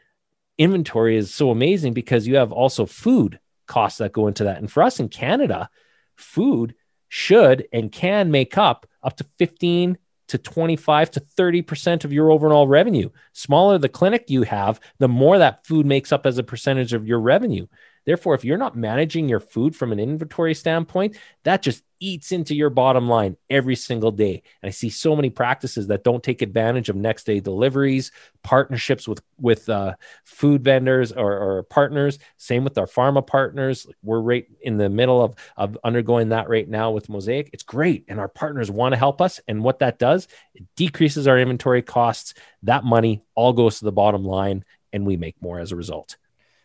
inventory 0.59 1.17
is 1.17 1.33
so 1.33 1.51
amazing 1.51 1.95
because 1.95 2.27
you 2.27 2.37
have 2.37 2.53
also 2.53 2.87
food 2.87 3.39
costs 3.67 3.99
that 3.99 4.13
go 4.13 4.27
into 4.27 4.45
that. 4.45 4.59
And 4.59 4.71
for 4.71 4.83
us 4.83 4.99
in 4.99 5.09
Canada, 5.09 5.71
food 6.17 6.75
should 7.09 7.67
and 7.73 7.91
can 7.91 8.31
make 8.31 8.59
up 8.59 8.87
up 9.03 9.17
to 9.17 9.27
15 9.39 9.97
to 10.29 10.39
25 10.39 11.11
to 11.13 11.21
30% 11.21 12.05
of 12.05 12.13
your 12.13 12.31
overall 12.31 12.69
revenue. 12.69 13.11
Smaller 13.33 13.79
the 13.79 13.89
clinic 13.89 14.25
you 14.29 14.43
have, 14.43 14.81
the 14.99 15.09
more 15.09 15.39
that 15.39 15.67
food 15.67 15.87
makes 15.87 16.13
up 16.13 16.27
as 16.27 16.39
a 16.39 16.43
percentage 16.43 16.93
of 16.93 17.07
your 17.07 17.21
revenue. 17.21 17.67
Therefore, 18.07 18.35
if 18.35 18.45
you're 18.45 18.57
not 18.57 18.77
managing 18.77 19.29
your 19.29 19.41
food 19.41 19.77
from 19.77 19.93
an 19.93 20.01
inventory 20.01 20.55
standpoint, 20.55 21.19
that 21.45 21.63
just 21.63 21.83
eats 22.01 22.33
into 22.33 22.55
your 22.55 22.71
bottom 22.71 23.09
line 23.09 23.37
every 23.51 23.77
single 23.77 24.11
day. 24.11 24.43
And 24.63 24.69
I 24.69 24.71
see 24.71 24.91
so 24.91 25.17
many 25.17 25.31
practices 25.31 25.89
that 25.89 26.05
don't 26.05 26.23
take 26.23 26.43
advantage 26.43 26.89
of 26.89 26.97
next 26.97 27.25
day 27.25 27.41
deliveries, 27.41 28.13
partnerships 28.43 29.09
with 29.09 29.23
with 29.41 29.69
uh, 29.69 29.95
food 30.25 30.65
vendors 30.65 31.13
or, 31.13 31.33
or, 31.33 31.63
partners. 31.65 32.19
Same 32.37 32.65
with 32.65 32.79
our 32.79 32.87
pharma 32.87 33.27
partners. 33.27 33.87
We're 34.03 34.21
right 34.21 34.47
in 34.61 34.77
the 34.79 34.89
middle 34.89 35.23
of 35.23 35.35
of 35.57 35.79
undergoing 35.85 36.31
that 36.31 36.49
right 36.49 36.69
now 36.69 36.91
with 36.91 37.09
Mosaic. 37.09 37.51
It's 37.53 37.63
great, 37.63 38.05
and 38.09 38.19
our 38.21 38.29
partners 38.29 38.71
want 38.71 38.93
to 38.93 38.99
help 38.99 39.21
us. 39.21 39.41
And 39.49 39.63
what 39.63 39.81
that 39.81 39.99
does, 39.99 40.29
it 40.55 40.65
decreases 40.77 41.27
our 41.27 41.39
inventory 41.39 41.83
costs. 41.83 42.35
That 42.63 42.85
money 42.85 43.23
all 43.35 43.53
goes 43.53 43.79
to 43.79 43.85
the 43.85 43.93
bottom 43.93 44.25
line, 44.25 44.65
and 44.93 45.07
we 45.07 45.17
make 45.17 45.41
more 45.41 45.59
as 45.59 45.73
a 45.73 45.77
result. 45.77 46.17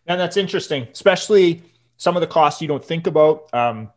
And 0.06 0.20
that's 0.20 0.38
interesting, 0.38 0.88
especially 0.92 1.62
some 1.98 2.18
of 2.18 2.22
the 2.22 2.28
costs 2.28 2.62
you 2.62 2.68
don't 2.68 2.84
think 2.84 3.08
about. 3.08 3.54
Um, 3.54 3.90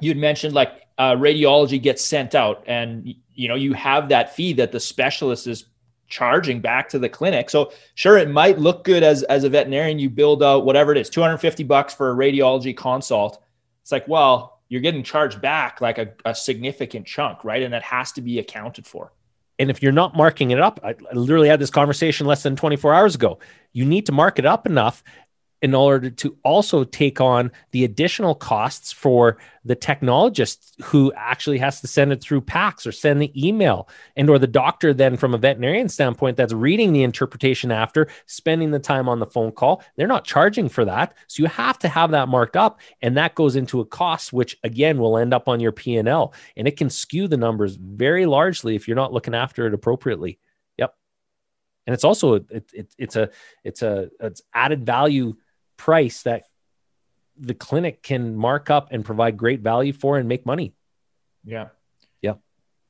you'd 0.00 0.16
mentioned 0.16 0.54
like 0.54 0.86
uh, 0.98 1.14
radiology 1.14 1.80
gets 1.80 2.04
sent 2.04 2.34
out 2.34 2.62
and 2.66 3.14
you 3.34 3.48
know 3.48 3.54
you 3.54 3.72
have 3.72 4.08
that 4.10 4.34
fee 4.34 4.52
that 4.52 4.72
the 4.72 4.80
specialist 4.80 5.46
is 5.46 5.64
charging 6.08 6.60
back 6.60 6.88
to 6.90 6.98
the 6.98 7.08
clinic. 7.08 7.48
So 7.48 7.72
sure 7.94 8.18
it 8.18 8.28
might 8.28 8.58
look 8.58 8.84
good 8.84 9.02
as 9.02 9.22
as 9.24 9.44
a 9.44 9.48
veterinarian. 9.48 9.98
You 9.98 10.10
build 10.10 10.42
out 10.42 10.66
whatever 10.66 10.92
it 10.92 10.98
is 10.98 11.08
250 11.08 11.64
bucks 11.64 11.94
for 11.94 12.10
a 12.10 12.14
radiology 12.14 12.76
consult. 12.76 13.42
It's 13.82 13.92
like 13.92 14.06
well 14.08 14.58
you're 14.68 14.80
getting 14.80 15.02
charged 15.02 15.40
back 15.40 15.80
like 15.80 15.98
a, 15.98 16.12
a 16.24 16.34
significant 16.34 17.06
chunk 17.06 17.44
right? 17.44 17.62
And 17.62 17.72
that 17.72 17.82
has 17.82 18.12
to 18.12 18.20
be 18.20 18.38
accounted 18.38 18.86
for. 18.86 19.12
And 19.58 19.70
if 19.70 19.82
you're 19.82 19.92
not 19.92 20.16
marking 20.16 20.50
it 20.50 20.60
up 20.60 20.80
I, 20.84 20.90
I 20.90 21.14
literally 21.14 21.48
had 21.48 21.60
this 21.60 21.70
conversation 21.70 22.26
less 22.26 22.42
than 22.42 22.56
24 22.56 22.92
hours 22.92 23.14
ago. 23.14 23.38
You 23.72 23.84
need 23.84 24.06
to 24.06 24.12
mark 24.12 24.38
it 24.38 24.44
up 24.44 24.66
enough 24.66 25.02
in 25.62 25.74
order 25.74 26.08
to 26.08 26.36
also 26.42 26.84
take 26.84 27.20
on 27.20 27.50
the 27.72 27.84
additional 27.84 28.34
costs 28.34 28.92
for 28.92 29.36
the 29.64 29.76
technologist 29.76 30.80
who 30.82 31.12
actually 31.14 31.58
has 31.58 31.80
to 31.82 31.86
send 31.86 32.12
it 32.12 32.22
through 32.22 32.40
PACS 32.40 32.86
or 32.86 32.92
send 32.92 33.20
the 33.20 33.46
email 33.46 33.88
and 34.16 34.30
or 34.30 34.38
the 34.38 34.46
doctor 34.46 34.94
then 34.94 35.16
from 35.16 35.34
a 35.34 35.38
veterinarian 35.38 35.88
standpoint 35.88 36.36
that's 36.36 36.54
reading 36.54 36.92
the 36.92 37.02
interpretation 37.02 37.70
after 37.70 38.08
spending 38.24 38.70
the 38.70 38.78
time 38.78 39.08
on 39.08 39.18
the 39.18 39.26
phone 39.26 39.52
call 39.52 39.82
they're 39.96 40.06
not 40.06 40.24
charging 40.24 40.68
for 40.68 40.84
that. 40.86 41.14
So 41.26 41.42
you 41.42 41.48
have 41.48 41.78
to 41.80 41.88
have 41.88 42.12
that 42.12 42.28
marked 42.28 42.56
up 42.56 42.80
and 43.02 43.16
that 43.18 43.34
goes 43.34 43.54
into 43.54 43.80
a 43.80 43.84
cost 43.84 44.32
which 44.32 44.56
again 44.64 44.98
will 44.98 45.18
end 45.18 45.34
up 45.34 45.46
on 45.46 45.60
your 45.60 45.72
P&L 45.72 46.32
and 46.56 46.66
it 46.66 46.76
can 46.78 46.88
skew 46.88 47.28
the 47.28 47.36
numbers 47.36 47.76
very 47.76 48.24
largely 48.24 48.76
if 48.76 48.88
you're 48.88 48.96
not 48.96 49.12
looking 49.12 49.34
after 49.34 49.66
it 49.66 49.74
appropriately. 49.74 50.38
Yep. 50.78 50.94
And 51.86 51.92
it's 51.92 52.04
also 52.04 52.34
it, 52.34 52.70
it, 52.72 52.94
it's 52.96 53.16
a 53.16 53.28
it's 53.62 53.82
a 53.82 54.08
it's 54.20 54.40
added 54.54 54.86
value 54.86 55.36
price 55.80 56.24
that 56.24 56.42
the 57.38 57.54
clinic 57.54 58.02
can 58.02 58.36
mark 58.36 58.68
up 58.68 58.88
and 58.90 59.02
provide 59.02 59.38
great 59.38 59.60
value 59.60 59.94
for 59.94 60.18
and 60.18 60.28
make 60.28 60.44
money. 60.44 60.74
Yeah. 61.42 61.68
Yeah. 62.20 62.34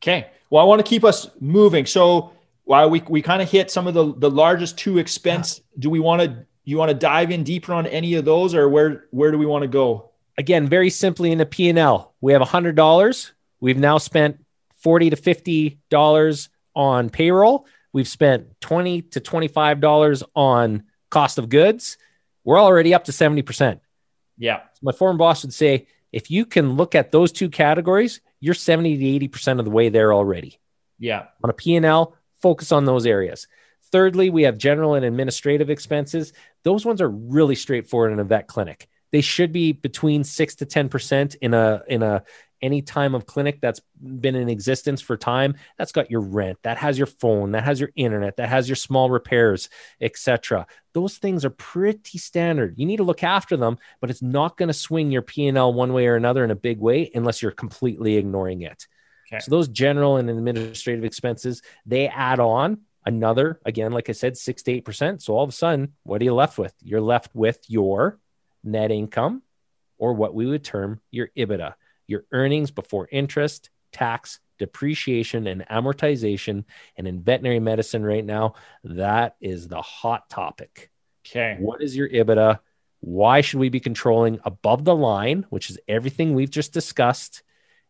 Okay. 0.02 0.26
Well, 0.50 0.60
I 0.60 0.66
want 0.66 0.84
to 0.84 0.88
keep 0.88 1.04
us 1.04 1.30
moving. 1.38 1.86
So 1.86 2.32
while 2.64 2.90
we, 2.90 3.00
we 3.08 3.22
kind 3.22 3.40
of 3.40 3.48
hit 3.48 3.70
some 3.70 3.86
of 3.86 3.94
the, 3.94 4.12
the 4.16 4.28
largest 4.28 4.76
two 4.76 4.98
expense, 4.98 5.60
do 5.78 5.88
we 5.88 6.00
want 6.00 6.22
to, 6.22 6.44
you 6.64 6.78
want 6.78 6.88
to 6.88 6.96
dive 6.96 7.30
in 7.30 7.44
deeper 7.44 7.72
on 7.72 7.86
any 7.86 8.14
of 8.14 8.24
those 8.24 8.56
or 8.56 8.68
where, 8.68 9.04
where 9.12 9.30
do 9.30 9.38
we 9.38 9.46
want 9.46 9.62
to 9.62 9.68
go? 9.68 10.10
Again, 10.36 10.68
very 10.68 10.90
simply 10.90 11.30
in 11.30 11.38
the 11.38 11.46
P&L, 11.46 12.12
we 12.20 12.32
have 12.32 12.42
a 12.42 12.46
hundred 12.46 12.74
dollars. 12.74 13.32
We've 13.60 13.78
now 13.78 13.98
spent 13.98 14.44
40 14.78 15.10
to 15.10 15.16
$50 15.16 16.48
on 16.74 17.08
payroll. 17.08 17.66
We've 17.92 18.08
spent 18.08 18.60
20 18.60 19.02
to 19.02 19.20
$25 19.20 20.24
on 20.34 20.82
cost 21.08 21.38
of 21.38 21.48
goods 21.48 21.96
we're 22.50 22.60
already 22.60 22.94
up 22.94 23.04
to 23.04 23.12
70%. 23.12 23.78
Yeah. 24.36 24.62
So 24.72 24.80
my 24.82 24.90
former 24.90 25.16
boss 25.16 25.44
would 25.44 25.54
say, 25.54 25.86
if 26.10 26.32
you 26.32 26.44
can 26.44 26.72
look 26.72 26.96
at 26.96 27.12
those 27.12 27.30
two 27.30 27.48
categories, 27.48 28.20
you're 28.40 28.54
70 28.54 28.98
to 29.20 29.28
80% 29.28 29.60
of 29.60 29.64
the 29.64 29.70
way 29.70 29.88
there 29.88 30.12
already. 30.12 30.58
Yeah. 30.98 31.26
On 31.44 31.50
a 31.50 31.52
P&L, 31.52 32.16
focus 32.42 32.72
on 32.72 32.86
those 32.86 33.06
areas. 33.06 33.46
Thirdly, 33.92 34.30
we 34.30 34.42
have 34.42 34.58
general 34.58 34.94
and 34.94 35.04
administrative 35.04 35.70
expenses. 35.70 36.32
Those 36.64 36.84
ones 36.84 37.00
are 37.00 37.08
really 37.08 37.54
straightforward 37.54 38.12
in 38.12 38.18
a 38.18 38.24
vet 38.24 38.48
clinic. 38.48 38.88
They 39.12 39.20
should 39.20 39.52
be 39.52 39.70
between 39.70 40.24
six 40.24 40.56
to 40.56 40.66
ten 40.66 40.88
percent 40.88 41.36
in 41.36 41.54
a 41.54 41.82
in 41.86 42.02
a 42.02 42.24
any 42.62 42.82
time 42.82 43.14
of 43.14 43.26
clinic 43.26 43.60
that's 43.60 43.80
been 44.02 44.34
in 44.34 44.48
existence 44.48 45.00
for 45.00 45.16
time 45.16 45.54
that's 45.78 45.92
got 45.92 46.10
your 46.10 46.20
rent 46.20 46.58
that 46.62 46.76
has 46.76 46.98
your 46.98 47.06
phone 47.06 47.52
that 47.52 47.64
has 47.64 47.80
your 47.80 47.90
internet 47.96 48.36
that 48.36 48.48
has 48.48 48.68
your 48.68 48.76
small 48.76 49.10
repairs 49.10 49.68
etc 50.00 50.66
those 50.92 51.18
things 51.18 51.44
are 51.44 51.50
pretty 51.50 52.18
standard. 52.18 52.74
You 52.76 52.84
need 52.86 52.96
to 52.96 53.04
look 53.04 53.22
after 53.22 53.56
them 53.56 53.78
but 54.00 54.10
it's 54.10 54.22
not 54.22 54.56
going 54.56 54.68
to 54.68 54.74
swing 54.74 55.10
your 55.10 55.22
p&l 55.22 55.72
one 55.72 55.92
way 55.92 56.06
or 56.06 56.16
another 56.16 56.44
in 56.44 56.50
a 56.50 56.56
big 56.56 56.80
way 56.80 57.10
unless 57.14 57.42
you're 57.42 57.52
completely 57.52 58.16
ignoring 58.16 58.62
it. 58.62 58.86
Okay. 59.28 59.40
so 59.40 59.50
those 59.50 59.68
general 59.68 60.16
and 60.16 60.28
administrative 60.28 61.04
expenses 61.04 61.62
they 61.86 62.08
add 62.08 62.40
on 62.40 62.80
another 63.06 63.60
again 63.64 63.92
like 63.92 64.08
i 64.08 64.12
said 64.12 64.36
6 64.36 64.62
to 64.64 64.82
8% 64.82 65.22
so 65.22 65.34
all 65.34 65.44
of 65.44 65.48
a 65.48 65.52
sudden 65.52 65.94
what 66.02 66.20
are 66.20 66.24
you 66.24 66.34
left 66.34 66.58
with? 66.58 66.74
You're 66.82 67.00
left 67.00 67.34
with 67.34 67.58
your 67.68 68.18
net 68.64 68.90
income 68.90 69.42
or 69.98 70.14
what 70.14 70.34
we 70.34 70.46
would 70.46 70.64
term 70.64 71.00
your 71.10 71.28
ebitda 71.36 71.74
your 72.10 72.24
earnings 72.32 72.70
before 72.70 73.08
interest, 73.10 73.70
tax, 73.92 74.40
depreciation, 74.58 75.46
and 75.46 75.66
amortization. 75.68 76.64
And 76.96 77.06
in 77.06 77.22
veterinary 77.22 77.60
medicine 77.60 78.04
right 78.04 78.24
now, 78.24 78.54
that 78.84 79.36
is 79.40 79.68
the 79.68 79.80
hot 79.80 80.28
topic. 80.28 80.90
Okay. 81.26 81.56
What 81.60 81.82
is 81.82 81.96
your 81.96 82.08
EBITDA? 82.08 82.58
Why 83.00 83.40
should 83.40 83.60
we 83.60 83.68
be 83.68 83.80
controlling 83.80 84.40
above 84.44 84.84
the 84.84 84.94
line, 84.94 85.46
which 85.48 85.70
is 85.70 85.78
everything 85.88 86.34
we've 86.34 86.50
just 86.50 86.72
discussed? 86.72 87.42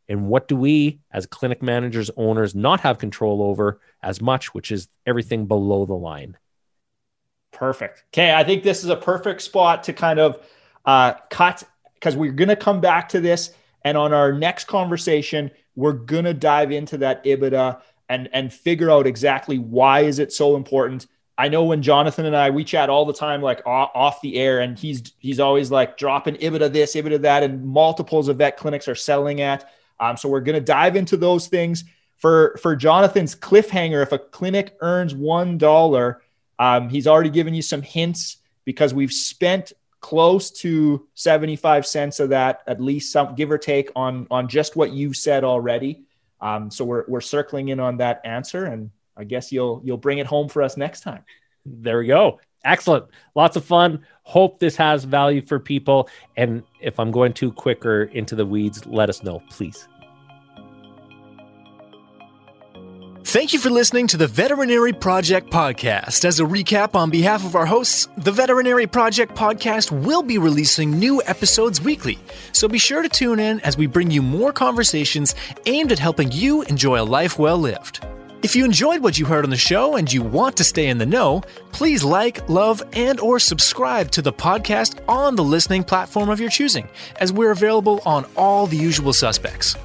And 0.09 0.27
what 0.29 0.47
do 0.47 0.57
we, 0.57 1.01
as 1.11 1.27
clinic 1.27 1.63
managers, 1.63 2.11
owners, 2.17 2.55
not 2.55 2.81
have 2.81 2.99
control 2.99 3.43
over 3.43 3.81
as 4.03 4.21
much, 4.21 4.55
which 4.55 4.71
is 4.71 4.89
everything 5.07 5.47
below 5.47 5.87
the 5.87 5.95
line? 5.95 6.37
Perfect. 7.53 8.05
Okay. 8.13 8.35
I 8.35 8.45
think 8.45 8.63
this 8.63 8.85
is 8.85 8.91
a 8.91 8.97
perfect 8.97 9.43
spot 9.43 9.85
to 9.85 9.93
kind 9.93 10.19
of 10.19 10.45
uh, 10.85 11.15
cut 11.31 11.65
because 11.95 12.17
we're 12.17 12.33
going 12.33 12.49
to 12.49 12.57
come 12.57 12.81
back 12.81 13.11
to 13.11 13.21
this 13.21 13.53
and 13.85 13.97
on 13.97 14.13
our 14.13 14.33
next 14.33 14.65
conversation, 14.67 15.51
we're 15.75 15.93
going 15.93 16.25
to 16.25 16.35
dive 16.35 16.73
into 16.73 16.99
that 16.99 17.25
EBITDA 17.25 17.81
and, 18.09 18.29
and 18.33 18.53
figure 18.53 18.91
out 18.91 19.07
exactly 19.07 19.59
why 19.59 20.01
is 20.01 20.19
it 20.19 20.33
so 20.33 20.57
important. 20.57 21.07
I 21.39 21.49
know 21.49 21.65
when 21.65 21.81
Jonathan 21.81 22.27
and 22.27 22.37
I, 22.37 22.51
we 22.51 22.65
chat 22.65 22.91
all 22.91 23.07
the 23.07 23.15
time, 23.15 23.41
like 23.41 23.63
off 23.65 24.21
the 24.21 24.37
air 24.37 24.61
and 24.61 24.79
he's, 24.79 25.15
he's 25.19 25.41
always 25.41 25.71
like 25.71 25.97
dropping 25.97 26.35
EBITDA 26.35 26.73
this, 26.73 26.95
EBITDA 26.95 27.23
that, 27.23 27.43
and 27.43 27.65
multiples 27.65 28.29
of 28.29 28.39
vet 28.39 28.59
clinics 28.59 28.89
are 28.89 28.95
selling 28.95 29.41
at. 29.41 29.71
Um, 29.99 30.17
so 30.17 30.29
we're 30.29 30.41
going 30.41 30.59
to 30.59 30.65
dive 30.65 30.97
into 30.97 31.17
those 31.17 31.47
things 31.47 31.85
for, 32.19 32.59
for 32.61 32.77
Jonathan's 32.77 33.35
cliffhanger. 33.35 34.03
If 34.03 34.13
a 34.13 34.19
clinic 34.19 34.77
earns 34.81 35.15
$1, 35.15 36.17
um, 36.59 36.89
he's 36.91 37.07
already 37.07 37.31
given 37.31 37.55
you 37.55 37.63
some 37.63 37.81
hints 37.81 38.37
because 38.65 38.93
we've 38.93 39.13
spent 39.13 39.73
close 40.01 40.51
to 40.51 41.07
75 41.15 41.87
cents 41.87 42.21
of 42.21 42.31
that, 42.31 42.63
at 42.67 42.81
least 42.81 43.13
some 43.13 43.35
give 43.35 43.51
or 43.51 43.59
take 43.59 43.91
on, 43.95 44.27
on 44.31 44.49
just 44.49 44.77
what 44.77 44.93
you 44.93 45.13
said 45.13 45.45
already. 45.45 46.05
Um, 46.41 46.71
so 46.71 46.85
we're, 46.85 47.05
we're 47.07 47.21
circling 47.21 47.69
in 47.69 47.81
on 47.81 47.99
that 47.99 48.23
answer 48.25 48.65
and 48.65 48.91
I 49.17 49.25
guess 49.25 49.53
you'll, 49.53 49.83
you'll 49.85 49.99
bring 49.99 50.19
it 50.19 50.27
home 50.27 50.49
for 50.49 50.63
us 50.63 50.77
next 50.77 51.03
time. 51.03 51.25
There 51.67 51.99
we 51.99 52.07
go. 52.07 52.41
Excellent. 52.65 53.07
Lots 53.35 53.57
of 53.57 53.65
fun. 53.65 54.05
Hope 54.23 54.59
this 54.59 54.77
has 54.77 55.05
value 55.05 55.43
for 55.43 55.59
people. 55.59 56.09
And 56.37 56.63
if 56.81 56.99
I'm 56.99 57.11
going 57.11 57.33
too 57.33 57.53
quicker 57.53 58.05
into 58.05 58.35
the 58.35 58.47
weeds, 58.47 58.87
let 58.87 59.09
us 59.09 59.23
know, 59.23 59.43
please. 59.51 59.89
Thank 63.31 63.53
you 63.53 63.61
for 63.61 63.71
listening 63.71 64.09
to 64.09 64.17
the 64.17 64.27
Veterinary 64.27 64.93
Project 64.93 65.51
Podcast. 65.53 66.25
As 66.25 66.41
a 66.41 66.43
recap, 66.43 66.97
on 66.97 67.11
behalf 67.11 67.45
of 67.45 67.55
our 67.55 67.65
hosts, 67.65 68.09
the 68.17 68.33
Veterinary 68.33 68.89
Project 68.89 69.37
Podcast 69.37 69.93
will 69.93 70.23
be 70.23 70.37
releasing 70.37 70.99
new 70.99 71.23
episodes 71.25 71.81
weekly. 71.81 72.19
So 72.51 72.67
be 72.67 72.79
sure 72.79 73.03
to 73.03 73.09
tune 73.09 73.39
in 73.39 73.61
as 73.61 73.79
we 73.79 73.87
bring 73.87 74.11
you 74.11 74.21
more 74.21 74.53
conversations 74.53 75.37
aimed 75.67 75.93
at 75.93 76.01
helping 76.01 76.33
you 76.33 76.63
enjoy 76.63 77.01
a 77.01 77.05
life 77.05 77.39
well 77.39 77.57
lived. 77.57 78.05
If 78.43 78.57
you 78.57 78.65
enjoyed 78.65 79.01
what 79.01 79.17
you 79.17 79.27
heard 79.27 79.45
on 79.45 79.51
the 79.51 79.57
show 79.57 79.95
and 79.95 80.13
you 80.13 80.25
want 80.25 80.57
to 80.57 80.65
stay 80.65 80.89
in 80.89 80.99
the 80.99 81.07
know, 81.07 81.43
please 81.71 82.03
like, 82.03 82.49
love, 82.49 82.83
and 82.95 83.21
or 83.21 83.39
subscribe 83.39 84.11
to 84.11 84.23
the 84.23 84.33
podcast 84.33 84.99
on 85.09 85.37
the 85.37 85.45
listening 85.45 85.85
platform 85.85 86.31
of 86.31 86.41
your 86.41 86.51
choosing, 86.51 86.89
as 87.21 87.33
we're 87.33 87.53
available 87.53 88.01
on 88.05 88.27
all 88.35 88.67
the 88.67 88.77
usual 88.77 89.13
suspects. 89.13 89.77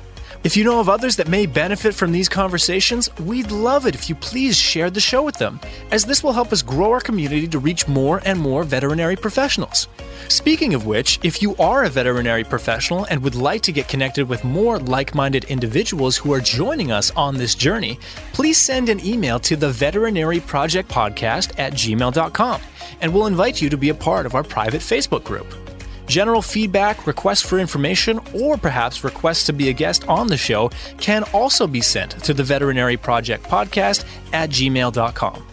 If 0.45 0.55
you 0.55 0.63
know 0.63 0.79
of 0.79 0.89
others 0.89 1.15
that 1.15 1.27
may 1.27 1.47
benefit 1.47 1.95
from 1.95 2.11
these 2.11 2.29
conversations, 2.29 3.09
we'd 3.21 3.49
love 3.49 3.87
it 3.87 3.95
if 3.95 4.07
you 4.09 4.13
please 4.13 4.55
share 4.55 4.91
the 4.91 4.99
show 4.99 5.23
with 5.23 5.39
them, 5.39 5.59
as 5.89 6.05
this 6.05 6.23
will 6.23 6.33
help 6.33 6.53
us 6.53 6.61
grow 6.61 6.91
our 6.91 7.01
community 7.01 7.47
to 7.47 7.57
reach 7.57 7.87
more 7.87 8.21
and 8.25 8.39
more 8.39 8.63
veterinary 8.63 9.15
professionals. 9.15 9.87
Speaking 10.27 10.75
of 10.75 10.85
which, 10.85 11.19
if 11.23 11.41
you 11.41 11.55
are 11.55 11.85
a 11.85 11.89
veterinary 11.89 12.43
professional 12.43 13.05
and 13.05 13.23
would 13.23 13.33
like 13.33 13.63
to 13.63 13.71
get 13.71 13.87
connected 13.87 14.29
with 14.29 14.43
more 14.43 14.77
like 14.77 15.15
minded 15.15 15.45
individuals 15.45 16.15
who 16.15 16.31
are 16.31 16.41
joining 16.41 16.91
us 16.91 17.09
on 17.15 17.35
this 17.35 17.55
journey, 17.55 17.97
please 18.31 18.59
send 18.59 18.87
an 18.89 19.03
email 19.03 19.39
to 19.39 19.55
the 19.55 19.71
Veterinary 19.71 20.41
Project 20.41 20.87
Podcast 20.91 21.57
at 21.57 21.73
gmail.com, 21.73 22.61
and 23.01 23.11
we'll 23.11 23.25
invite 23.25 23.63
you 23.63 23.69
to 23.71 23.77
be 23.77 23.89
a 23.89 23.95
part 23.95 24.27
of 24.27 24.35
our 24.35 24.43
private 24.43 24.81
Facebook 24.81 25.23
group. 25.23 25.64
General 26.07 26.41
feedback, 26.41 27.07
requests 27.07 27.41
for 27.41 27.59
information, 27.59 28.19
or 28.33 28.57
perhaps 28.57 29.03
requests 29.03 29.45
to 29.45 29.53
be 29.53 29.69
a 29.69 29.73
guest 29.73 30.07
on 30.07 30.27
the 30.27 30.37
show 30.37 30.69
can 30.99 31.23
also 31.33 31.67
be 31.67 31.81
sent 31.81 32.11
to 32.23 32.33
the 32.33 32.43
Veterinary 32.43 32.97
Project 32.97 33.43
Podcast 33.45 34.05
at 34.33 34.49
gmail.com. 34.49 35.45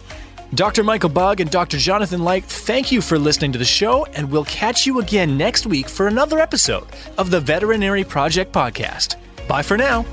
Dr. 0.53 0.83
Michael 0.83 1.09
Bugg 1.09 1.41
and 1.41 1.49
Dr. 1.49 1.77
Jonathan 1.77 2.23
Leicht, 2.23 2.47
thank 2.47 2.91
you 2.91 3.01
for 3.01 3.17
listening 3.17 3.51
to 3.53 3.57
the 3.57 3.65
show, 3.65 4.05
and 4.13 4.29
we'll 4.29 4.45
catch 4.45 4.85
you 4.85 4.99
again 4.99 5.35
next 5.35 5.65
week 5.65 5.89
for 5.89 6.07
another 6.07 6.39
episode 6.39 6.85
of 7.17 7.31
the 7.31 7.39
Veterinary 7.39 8.03
Project 8.03 8.51
Podcast. 8.53 9.15
Bye 9.47 9.63
for 9.63 9.77
now. 9.77 10.05